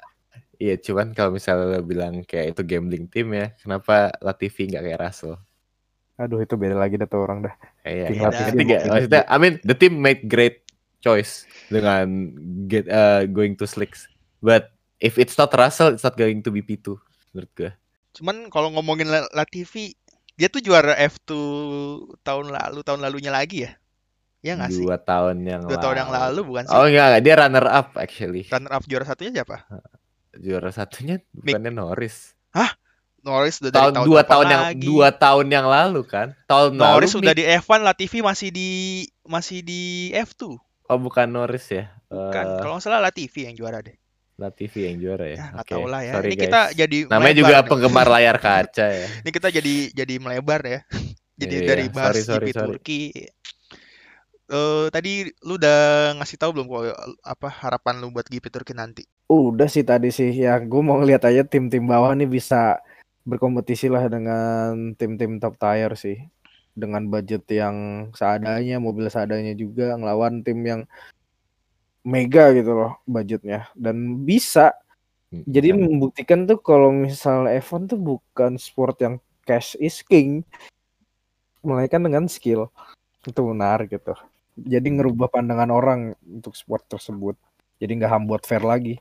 Iya, 0.59 0.75
cuman 0.75 1.15
kalau 1.15 1.31
misalnya 1.31 1.71
lo 1.71 1.87
bilang 1.87 2.27
kayak 2.27 2.51
itu 2.51 2.67
gambling 2.67 3.07
tim 3.07 3.31
ya, 3.31 3.55
kenapa 3.63 4.11
Latifi 4.19 4.67
nggak 4.67 4.83
kayak 4.83 5.01
Russell? 5.01 5.39
aduh 6.19 6.43
itu 6.43 6.59
beda 6.59 6.75
lagi 6.75 6.99
dah 6.99 7.07
tuh 7.07 7.23
orang 7.23 7.47
dah 7.47 7.55
Iya, 7.87 8.11
iya. 8.11 8.27
Mungkin 8.51 8.91
Maksudnya, 8.91 9.23
I 9.31 9.37
mean, 9.39 9.63
the 9.63 9.79
team 9.79 10.03
made 10.03 10.27
great 10.27 10.67
choice 10.99 11.47
dengan 11.71 12.35
get 12.67 12.91
uh, 12.91 13.23
going 13.31 13.55
to 13.55 13.71
slicks. 13.71 14.11
But 14.43 14.75
if 14.99 15.15
it's 15.15 15.39
not 15.39 15.55
Russell, 15.55 15.95
it's 15.95 16.03
not 16.03 16.19
going 16.19 16.43
to 16.43 16.51
be 16.51 16.59
P2 16.59 16.99
menurut 17.31 17.51
gue. 17.55 17.71
Cuman 18.19 18.51
kalau 18.51 18.75
ngomongin 18.75 19.07
La- 19.07 19.31
Latifi, 19.31 19.95
dia 20.35 20.51
tuh 20.51 20.59
juara 20.59 20.99
F2 20.99 21.31
tahun 22.21 22.51
lalu, 22.51 22.83
tahun 22.83 22.99
lalunya 22.99 23.31
lagi 23.31 23.71
ya? 23.71 23.79
Ya 24.39 24.55
nggak 24.55 24.71
sih? 24.71 24.85
Dua 24.87 24.97
tahun 24.97 25.43
yang 25.43 25.63
Dua 25.67 25.75
lalu. 25.75 25.83
tahun 25.83 25.97
yang 25.99 26.11
lalu 26.11 26.41
bukan 26.47 26.63
sih? 26.65 26.75
Oh 26.75 26.85
enggak, 26.87 27.07
enggak, 27.11 27.23
dia 27.23 27.35
runner 27.37 27.67
up 27.67 27.89
actually. 27.97 28.43
Runner 28.47 28.73
up 28.73 28.83
juara 28.87 29.05
satunya 29.05 29.33
siapa? 29.35 29.57
Juara 30.33 30.71
satunya 30.71 31.15
bukannya 31.33 31.73
Norris. 31.73 32.33
Norris 33.19 33.59
udah 33.59 33.71
dari 33.75 33.83
Tahun, 33.83 33.93
tahun 33.99 34.07
dua 34.07 34.23
tahun 34.23 34.47
yang 34.47 34.63
lagi? 34.63 34.87
dua 34.87 35.09
tahun 35.11 35.47
yang 35.51 35.67
lalu 35.67 36.01
kan. 36.07 36.39
Tahun 36.47 36.71
Norris 36.71 37.13
lalu 37.13 37.21
udah 37.27 37.35
Mick- 37.35 37.41
di 37.43 37.45
F1, 37.61 37.81
Latifi 37.83 38.19
masih 38.23 38.49
di 38.55 38.71
masih 39.27 39.59
di 39.61 39.83
F2. 40.15 40.55
Oh 40.89 40.97
bukan 40.97 41.27
Norris 41.27 41.67
ya. 41.69 41.91
Bukan, 42.09 42.45
Eh, 42.47 42.59
kalau 42.63 42.79
nggak 42.79 42.85
salah 42.87 43.03
Latifi 43.03 43.45
yang 43.45 43.59
juara 43.59 43.83
deh. 43.83 43.99
Latifi 44.39 44.87
yang 44.87 45.03
juara 45.03 45.27
ya. 45.27 45.37
Ya, 45.37 45.47
Oke, 45.59 45.75
tahu 45.75 45.91
lah 45.91 46.01
ya. 46.01 46.15
sorry 46.15 46.31
Ini 46.31 46.37
guys. 46.39 46.45
kita 46.47 46.61
jadi 46.79 46.99
Namanya 47.11 47.35
juga 47.37 47.55
nih. 47.59 47.69
penggemar 47.69 48.07
layar 48.07 48.37
kaca 48.39 48.87
ya. 48.87 49.07
Ini 49.27 49.31
kita 49.35 49.49
jadi 49.51 49.75
jadi 49.93 50.15
melebar 50.23 50.61
ya. 50.63 50.81
jadi 51.43 51.57
Iya, 51.59 51.67
dari 51.67 51.85
bahas 51.91 52.15
sorry, 52.15 52.23
sorry, 52.23 52.47
GP 52.47 52.55
sorry. 52.55 52.69
Turki. 52.79 53.01
Eh 54.49 54.89
tadi 54.89 55.29
lu 55.45 55.61
udah 55.61 56.17
ngasih 56.17 56.41
tahu 56.41 56.51
belum 56.57 56.67
kok 56.73 56.83
apa 57.21 57.49
harapan 57.53 58.01
lu 58.01 58.09
buat 58.09 58.25
GP 58.25 58.49
Turki 58.49 58.73
nanti? 58.73 59.05
udah 59.29 59.69
sih 59.69 59.85
tadi 59.85 60.09
sih 60.09 60.33
ya 60.33 60.57
gue 60.57 60.81
mau 60.81 60.97
ngeliat 60.97 61.21
aja 61.29 61.45
tim-tim 61.45 61.85
bawah 61.85 62.17
nih 62.17 62.25
bisa 62.25 62.81
berkompetisi 63.29 63.93
lah 63.93 64.09
dengan 64.09 64.97
tim-tim 64.97 65.37
top 65.37 65.61
tier 65.61 65.93
sih 66.01 66.17
dengan 66.73 67.05
budget 67.05 67.45
yang 67.53 68.09
seadanya 68.17 68.81
mobil 68.81 69.05
seadanya 69.13 69.53
juga 69.53 69.93
ngelawan 70.01 70.41
tim 70.41 70.65
yang 70.65 70.81
mega 72.09 72.57
gitu 72.57 72.73
loh 72.73 72.97
budgetnya 73.05 73.69
dan 73.77 74.25
bisa 74.25 74.73
jadi 75.45 75.77
Hmm. 75.77 75.85
membuktikan 75.85 76.49
tuh 76.49 76.57
kalau 76.57 76.89
misal 76.89 77.45
F1 77.53 77.85
tuh 77.85 78.01
bukan 78.01 78.57
sport 78.57 78.97
yang 79.05 79.21
cash 79.45 79.77
is 79.77 80.01
king 80.01 80.41
melainkan 81.61 82.01
dengan 82.01 82.25
skill 82.33 82.73
itu 83.29 83.41
menarik 83.45 83.93
gitu 83.93 84.17
jadi 84.67 84.89
ngerubah 84.89 85.31
pandangan 85.31 85.71
orang 85.71 86.01
untuk 86.27 86.59
sport 86.59 86.87
tersebut 86.91 87.39
jadi 87.79 87.95
nggak 87.95 88.13
hambuat 88.13 88.43
fair 88.49 88.63
lagi 88.67 88.99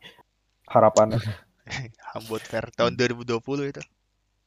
harapannya 0.70 1.18
Hambot 2.16 2.40
Fair 2.40 2.72
tahun 2.76 2.96
2020 2.96 3.72
itu. 3.76 3.84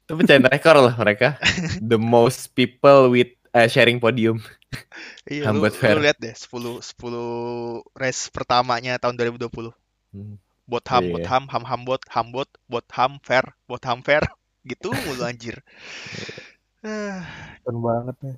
Itu 0.08 0.12
pecahin 0.16 0.44
rekor 0.48 0.76
lah 0.80 0.96
mereka. 0.96 1.36
The 1.84 2.00
most 2.00 2.56
people 2.56 3.12
with 3.12 3.36
eh, 3.52 3.68
sharing 3.68 4.00
podium. 4.00 4.40
Iya, 5.28 5.52
lu, 5.52 5.60
Hambot 5.60 5.74
Fair. 5.76 6.00
lu 6.00 6.02
lihat 6.06 6.16
deh 6.16 6.32
10 6.32 6.80
10 6.80 7.84
race 7.92 8.32
pertamanya 8.32 8.96
tahun 8.96 9.20
2020. 9.20 9.68
Hmm. 10.16 10.40
Bot 10.64 10.86
ham, 10.88 11.02
Iya. 11.04 11.12
bot 11.18 11.26
ham, 11.26 11.44
ham 11.50 11.64
ham 11.66 11.80
bot, 11.84 12.02
ham 12.08 12.26
bot, 12.30 12.48
bot 12.70 12.86
ham 12.94 13.18
fair, 13.20 13.44
bot 13.68 13.82
ham 13.84 14.00
fair. 14.00 14.24
Gitu 14.70 14.88
mulu 14.88 15.26
anjir. 15.26 15.60
Ah, 16.80 17.20
Keren 17.66 17.78
banget 17.84 18.16
nih 18.24 18.36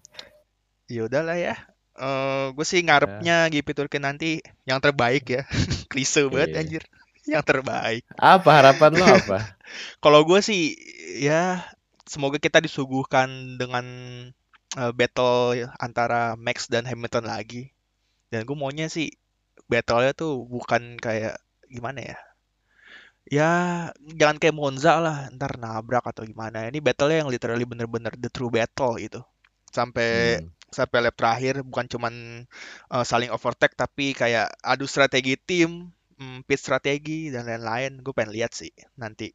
ya 0.92 1.08
udahlah 1.08 1.36
ya. 1.40 1.54
Eh 1.96 2.46
gue 2.56 2.66
sih 2.66 2.80
ngarepnya 2.86 3.48
GP 3.52 3.68
Turki 3.76 3.98
nanti 4.00 4.40
yang 4.68 4.80
terbaik 4.80 5.24
ya. 5.28 5.42
Klise 5.90 6.24
banget 6.32 6.50
Iya. 6.56 6.60
anjir. 6.64 6.82
Yang 7.28 7.44
terbaik. 7.46 8.04
Apa 8.18 8.50
harapan 8.60 8.92
lo 8.98 9.06
apa? 9.06 9.38
Kalau 10.02 10.20
gue 10.28 10.40
sih 10.42 10.74
ya 11.20 11.62
semoga 12.08 12.38
kita 12.42 12.58
disuguhkan 12.64 13.56
dengan 13.60 13.84
eh, 14.80 14.92
battle 14.96 15.68
antara 15.80 16.34
Max 16.40 16.66
dan 16.72 16.84
Hamilton 16.88 17.24
lagi. 17.28 17.70
Dan 18.32 18.48
gue 18.48 18.56
maunya 18.56 18.88
sih 18.88 19.12
battle-nya 19.70 20.12
tuh 20.16 20.44
bukan 20.48 20.96
kayak 21.00 21.36
gimana 21.68 22.00
ya? 22.14 22.18
Ya 23.30 23.50
jangan 24.18 24.36
kayak 24.42 24.56
Monza 24.58 24.98
lah, 24.98 25.30
ntar 25.32 25.56
nabrak 25.56 26.04
atau 26.10 26.26
gimana. 26.26 26.66
Ini 26.68 26.82
battle-nya 26.82 27.22
yang 27.22 27.30
literally 27.30 27.64
bener-bener 27.64 28.12
the 28.18 28.28
true 28.28 28.50
battle 28.50 28.98
gitu. 28.98 29.22
Sampai 29.70 30.42
Hmm. 30.42 30.50
Sampai 30.72 30.98
lap 31.00 31.14
terakhir 31.14 31.60
bukan 31.60 31.86
cuman 31.86 32.14
eh, 32.88 33.04
saling 33.04 33.28
overtake 33.28 33.72
tapi 33.74 34.12
kayak 34.12 34.50
adu 34.58 34.84
strategi 34.84 35.36
tim, 35.36 35.92
mm, 36.14 36.42
pit 36.42 36.56
strategi 36.56 37.28
dan 37.28 37.44
lain-lain. 37.44 38.00
Gue 38.00 38.10
pengen 38.10 38.32
lihat 38.32 38.52
sih 38.52 38.72
nanti. 38.96 39.30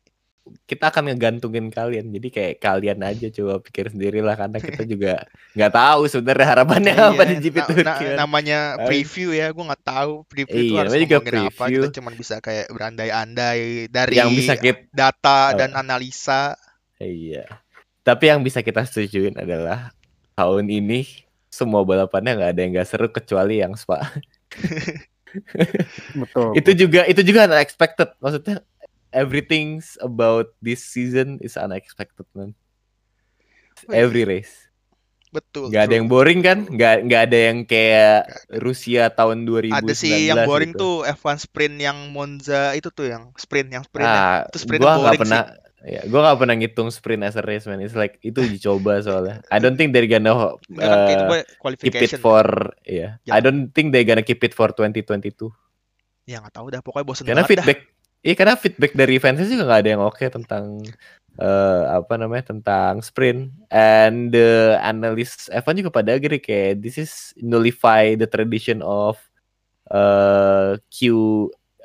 Kita 0.63 0.88
akan 0.88 1.12
ngegantungin 1.12 1.67
kalian. 1.67 2.08
Jadi 2.08 2.32
kayak 2.32 2.56
kalian 2.58 3.04
aja 3.04 3.28
coba 3.30 3.60
pikir 3.60 3.91
sendiri 3.91 4.23
lah 4.23 4.32
karena 4.34 4.56
kita 4.58 4.88
juga 4.88 5.28
nggak 5.52 5.73
tahu 5.76 6.02
sebenarnya 6.08 6.47
harapannya 6.47 6.93
Iya, 6.95 7.12
apa 7.12 7.23
di 7.26 7.36
GP 7.38 7.56
na- 7.58 7.67
Turki. 7.67 7.84
na- 7.84 8.00
kan. 8.00 8.15
namanya 8.17 8.60
Ayo. 8.73 8.88
preview 8.88 9.30
ya, 9.32 9.52
gue 9.52 9.60
nggak 9.62 9.84
tahu 9.84 10.12
preview 10.23 10.56
itu 10.58 10.71
Iya, 10.71 10.80
harus 10.80 10.91
namanya 10.93 11.04
juga 11.04 11.39
apa. 11.52 11.63
Kita 11.67 11.89
cuma 11.93 12.10
bisa 12.15 12.36
kayak 12.39 12.65
berandai-andai 12.71 13.62
dari 13.88 14.15
yang 14.15 14.32
bisa 14.32 14.56
kita 14.56 14.88
data 14.89 15.52
dan 15.54 15.76
analisa. 15.76 16.56
Iya. 16.95 17.43
Tapi 18.02 18.23
yang 18.26 18.39
bisa 18.39 18.63
kita 18.63 18.82
setujuin 18.82 19.36
adalah 19.36 19.91
tahun 20.32 20.71
ini 20.71 21.27
semua 21.58 21.82
balapannya 21.82 22.38
nggak 22.38 22.52
ada 22.54 22.60
yang 22.62 22.72
nggak 22.78 22.88
seru 22.88 23.10
kecuali 23.10 23.65
yang 23.65 23.74
Spa. 23.74 23.98
betul 26.22 26.56
itu 26.56 26.72
juga 26.78 27.02
itu 27.10 27.22
juga 27.26 27.50
unexpected. 27.50 28.13
Maksudnya 28.22 28.62
everything's 29.10 29.98
about 30.00 30.54
this 30.62 30.86
season 30.86 31.41
is 31.41 31.58
unexpected 31.58 32.30
man. 32.38 32.54
Every 33.89 34.26
race. 34.26 34.67
Betul. 35.28 35.70
Nggak 35.70 35.84
ada 35.84 35.89
true. 35.91 35.98
yang 36.00 36.08
boring 36.08 36.39
kan? 36.41 36.58
Nggak 36.65 36.96
nggak 37.06 37.22
ada 37.30 37.38
yang 37.52 37.58
kayak 37.67 38.17
Rusia 38.63 39.12
tahun 39.12 39.43
2019 39.43 39.76
Ada 39.76 39.93
sih 39.93 40.32
yang 40.32 40.48
boring 40.48 40.72
gitu. 40.74 40.82
tuh 40.82 40.96
F1 41.04 41.36
sprint 41.46 41.78
yang 41.78 41.98
Monza 42.15 42.74
itu 42.74 42.89
tuh 42.89 43.12
yang 43.12 43.24
sprint 43.36 43.70
yang 43.70 43.84
sprint 43.84 44.08
Ah, 44.08 44.48
Itu 44.48 44.58
sprintnya 44.63 44.88
gua 44.88 45.04
nggak 45.04 45.22
pernah 45.22 45.41
ya, 45.86 46.02
gua 46.10 46.20
nggak 46.26 46.38
pernah 46.42 46.56
ngitung 46.58 46.90
sprint 46.90 47.22
as 47.28 47.38
a 47.38 47.44
race 47.46 47.70
man. 47.70 47.84
It's 47.84 47.98
like 47.98 48.18
itu 48.26 48.42
uji 48.42 48.58
coba 48.63 49.02
soalnya. 49.04 49.46
I 49.54 49.62
don't 49.62 49.78
think 49.78 49.94
they're 49.94 50.10
gonna 50.10 50.58
itu 50.70 50.82
uh, 50.82 51.44
keep 51.78 51.98
it 51.98 52.18
for 52.18 52.46
ya. 52.88 53.22
Ya. 53.28 53.32
I 53.38 53.40
don't 53.44 53.70
think 53.76 53.94
they're 53.94 54.08
gonna 54.08 54.26
keep 54.26 54.42
it 54.42 54.58
for 54.58 54.74
2022. 54.74 55.52
Ya 56.28 56.44
nggak 56.44 56.56
tahu 56.60 56.68
dah, 56.74 56.82
pokoknya 56.84 57.06
bosen 57.08 57.24
Karena 57.24 57.48
feedback 57.48 57.98
Iya 58.26 58.34
karena 58.34 58.56
feedback 58.58 58.92
dari 58.98 59.16
fansnya 59.22 59.46
juga 59.46 59.63
nggak 59.70 59.82
ada 59.86 59.92
yang 59.94 60.04
oke 60.04 60.26
tentang 60.28 60.63
eh 61.38 61.84
apa 61.94 62.18
namanya 62.18 62.50
tentang 62.50 63.06
sprint 63.06 63.54
and 63.70 64.34
the 64.34 64.74
analyst 64.82 65.54
F1 65.54 65.86
juga 65.86 66.02
pada 66.02 66.18
agree 66.18 66.42
kayak 66.42 66.82
this 66.82 66.98
is 66.98 67.32
nullify 67.38 68.18
the 68.18 68.26
tradition 68.26 68.82
of 68.82 69.22
eh 69.94 70.82
Q 70.90 71.00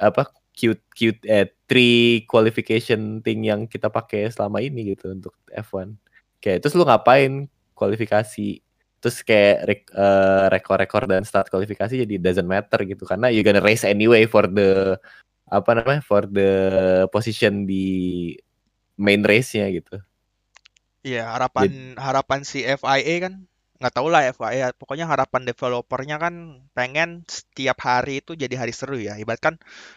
apa 0.00 0.32
Q 0.52 0.76
Q 0.92 1.18
eh 1.24 1.48
three 1.64 2.28
qualification 2.28 3.24
thing 3.24 3.48
yang 3.48 3.64
kita 3.64 3.88
pakai 3.88 4.28
selama 4.28 4.60
ini 4.60 4.92
gitu 4.92 5.12
untuk 5.16 5.32
F1 5.48 5.96
kayak 6.42 6.60
terus 6.60 6.76
lu 6.76 6.84
ngapain 6.84 7.48
kualifikasi? 7.72 8.60
Terus 9.02 9.16
kayak 9.26 9.58
rek- 9.66 9.92
eh, 9.96 10.46
rekor-rekor 10.52 11.10
dan 11.10 11.26
start 11.26 11.50
kualifikasi 11.50 12.06
jadi 12.06 12.14
doesn't 12.22 12.46
matter 12.46 12.86
gitu. 12.86 13.02
Karena 13.02 13.32
you 13.32 13.42
gonna 13.42 13.58
race 13.58 13.82
anyway 13.82 14.28
for 14.30 14.46
the 14.46 14.94
apa 15.50 15.70
namanya 15.74 16.02
for 16.04 16.24
the 16.28 16.52
position 17.10 17.66
di 17.66 18.32
main 18.94 19.26
race-nya 19.26 19.66
gitu. 19.74 19.98
Iya, 21.02 21.34
harapan 21.34 21.98
harapan 21.98 22.46
si 22.46 22.62
FIA 22.62 23.14
kan 23.26 23.42
nggak 23.82 23.94
tahu 23.98 24.08
lah 24.14 24.22
FIA. 24.30 24.70
Pokoknya 24.78 25.10
harapan 25.10 25.42
developernya 25.50 26.16
kan 26.22 26.34
pengen 26.78 27.26
setiap 27.26 27.78
hari 27.82 28.22
itu 28.22 28.38
jadi 28.38 28.54
hari 28.54 28.70
seru 28.70 28.96
ya. 29.02 29.18
Ibarat 29.18 29.42
kan 29.42 29.54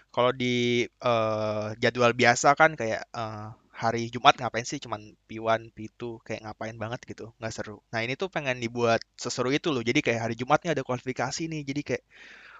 kalau 0.09 0.31
di 0.33 0.85
eh, 0.89 1.67
jadwal 1.77 2.11
biasa 2.17 2.57
kan 2.57 2.73
kayak 2.73 3.05
eh, 3.13 3.47
hari 3.69 4.09
Jumat 4.09 4.33
ngapain 4.41 4.65
sih? 4.65 4.81
Cuman 4.81 5.13
P1, 5.29 5.69
P2 5.75 6.17
kayak 6.25 6.41
ngapain 6.49 6.75
banget 6.81 7.01
gitu. 7.05 7.31
Nggak 7.37 7.53
seru. 7.53 7.77
Nah 7.93 8.01
ini 8.01 8.17
tuh 8.17 8.33
pengen 8.33 8.57
dibuat 8.57 9.01
seseru 9.19 9.53
itu 9.53 9.69
loh. 9.69 9.85
Jadi 9.85 10.01
kayak 10.01 10.21
hari 10.31 10.35
Jumatnya 10.39 10.73
ada 10.73 10.81
kualifikasi 10.81 11.45
nih. 11.51 11.61
Jadi 11.69 11.81
kayak 11.85 12.03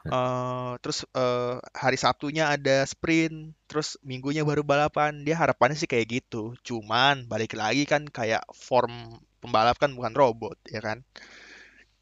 eh 0.05 0.73
terus 0.85 1.01
eh, 1.17 1.57
hari 1.73 1.97
Sabtunya 1.97 2.53
ada 2.53 2.85
sprint 2.85 3.57
terus 3.69 3.97
Minggunya 4.05 4.45
baru 4.45 4.61
balapan. 4.61 5.25
Dia 5.25 5.35
harapannya 5.41 5.77
sih 5.79 5.89
kayak 5.89 6.07
gitu. 6.21 6.53
Cuman 6.67 7.25
balik 7.31 7.57
lagi 7.57 7.83
kan 7.89 8.05
kayak 8.05 8.45
form 8.53 9.17
pembalap 9.45 9.77
kan 9.77 9.93
bukan 9.93 10.13
robot 10.17 10.57
ya 10.67 10.81
kan 10.81 11.05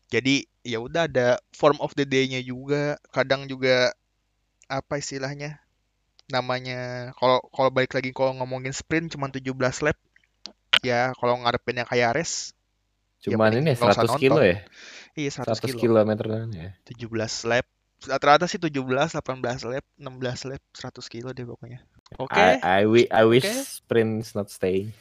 jadi 0.08 0.47
ya 0.63 0.79
udah 0.79 1.12
ada 1.12 1.41
form 1.51 1.77
of 1.84 1.91
the 1.99 2.08
day-nya 2.08 2.39
juga 2.39 2.95
kadang 3.12 3.45
juga 3.49 3.91
apa 4.71 4.97
istilahnya 4.97 5.60
namanya 6.32 7.12
kalau 7.19 7.43
kalau 7.51 7.69
balik 7.69 7.91
lagi 7.91 8.15
kalau 8.15 8.32
ngomongin 8.39 8.71
sprint 8.71 9.12
cuma 9.12 9.27
17 9.27 9.51
lap 9.84 9.97
ya 10.79 11.12
kalau 11.19 11.43
ngarepin 11.43 11.84
yang 11.84 11.89
kayak 11.89 12.15
race 12.15 12.56
ya 13.23 13.36
Cuman 13.36 13.51
mending 13.51 13.63
ini 13.67 13.71
nggak 13.75 13.91
usah 13.91 14.03
100 14.08 14.23
kilo 14.23 14.39
nonton 14.39 14.47
ya? 14.47 14.58
iya 15.19 15.29
100 15.32 15.60
100 15.60 15.67
kilo 15.67 15.79
kilometer 15.84 16.25
ya. 16.51 16.69
17 16.88 17.49
lap 17.51 17.65
rata-rata 18.03 18.45
sih 18.51 18.60
17 18.60 18.84
18 19.15 19.71
lap 19.71 19.86
16 19.95 20.49
lap 20.51 20.62
100 20.75 21.13
kilo 21.13 21.29
deh 21.32 21.47
pokoknya 21.47 21.79
oke 22.19 22.36
I, 22.36 22.60
I, 22.60 22.82
wi- 22.84 23.12
I 23.12 23.23
wish 23.23 23.47
Oke. 23.47 23.63
sprint's 23.84 24.36
not 24.36 24.51
staying. 24.51 24.91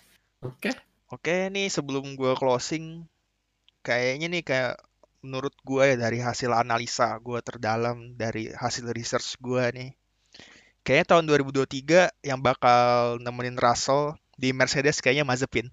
Oke. 0.42 0.70
Oke 1.12 1.52
nih 1.52 1.68
sebelum 1.68 2.16
gua 2.16 2.32
closing 2.32 3.04
kayaknya 3.84 4.26
nih 4.32 4.42
kayak 4.42 4.80
menurut 5.20 5.52
gua 5.60 5.92
ya 5.92 5.96
dari 6.00 6.18
hasil 6.24 6.50
analisa 6.56 7.12
gua 7.20 7.44
terdalam 7.44 8.16
dari 8.16 8.48
hasil 8.48 8.88
research 8.96 9.36
gua 9.38 9.68
nih 9.68 9.92
kayaknya 10.82 11.06
tahun 11.12 11.24
2023 11.28 12.24
yang 12.24 12.40
bakal 12.40 13.20
nemenin 13.20 13.60
Russell 13.60 14.16
di 14.40 14.56
Mercedes 14.56 15.04
kayaknya 15.04 15.28
Mazepin 15.28 15.68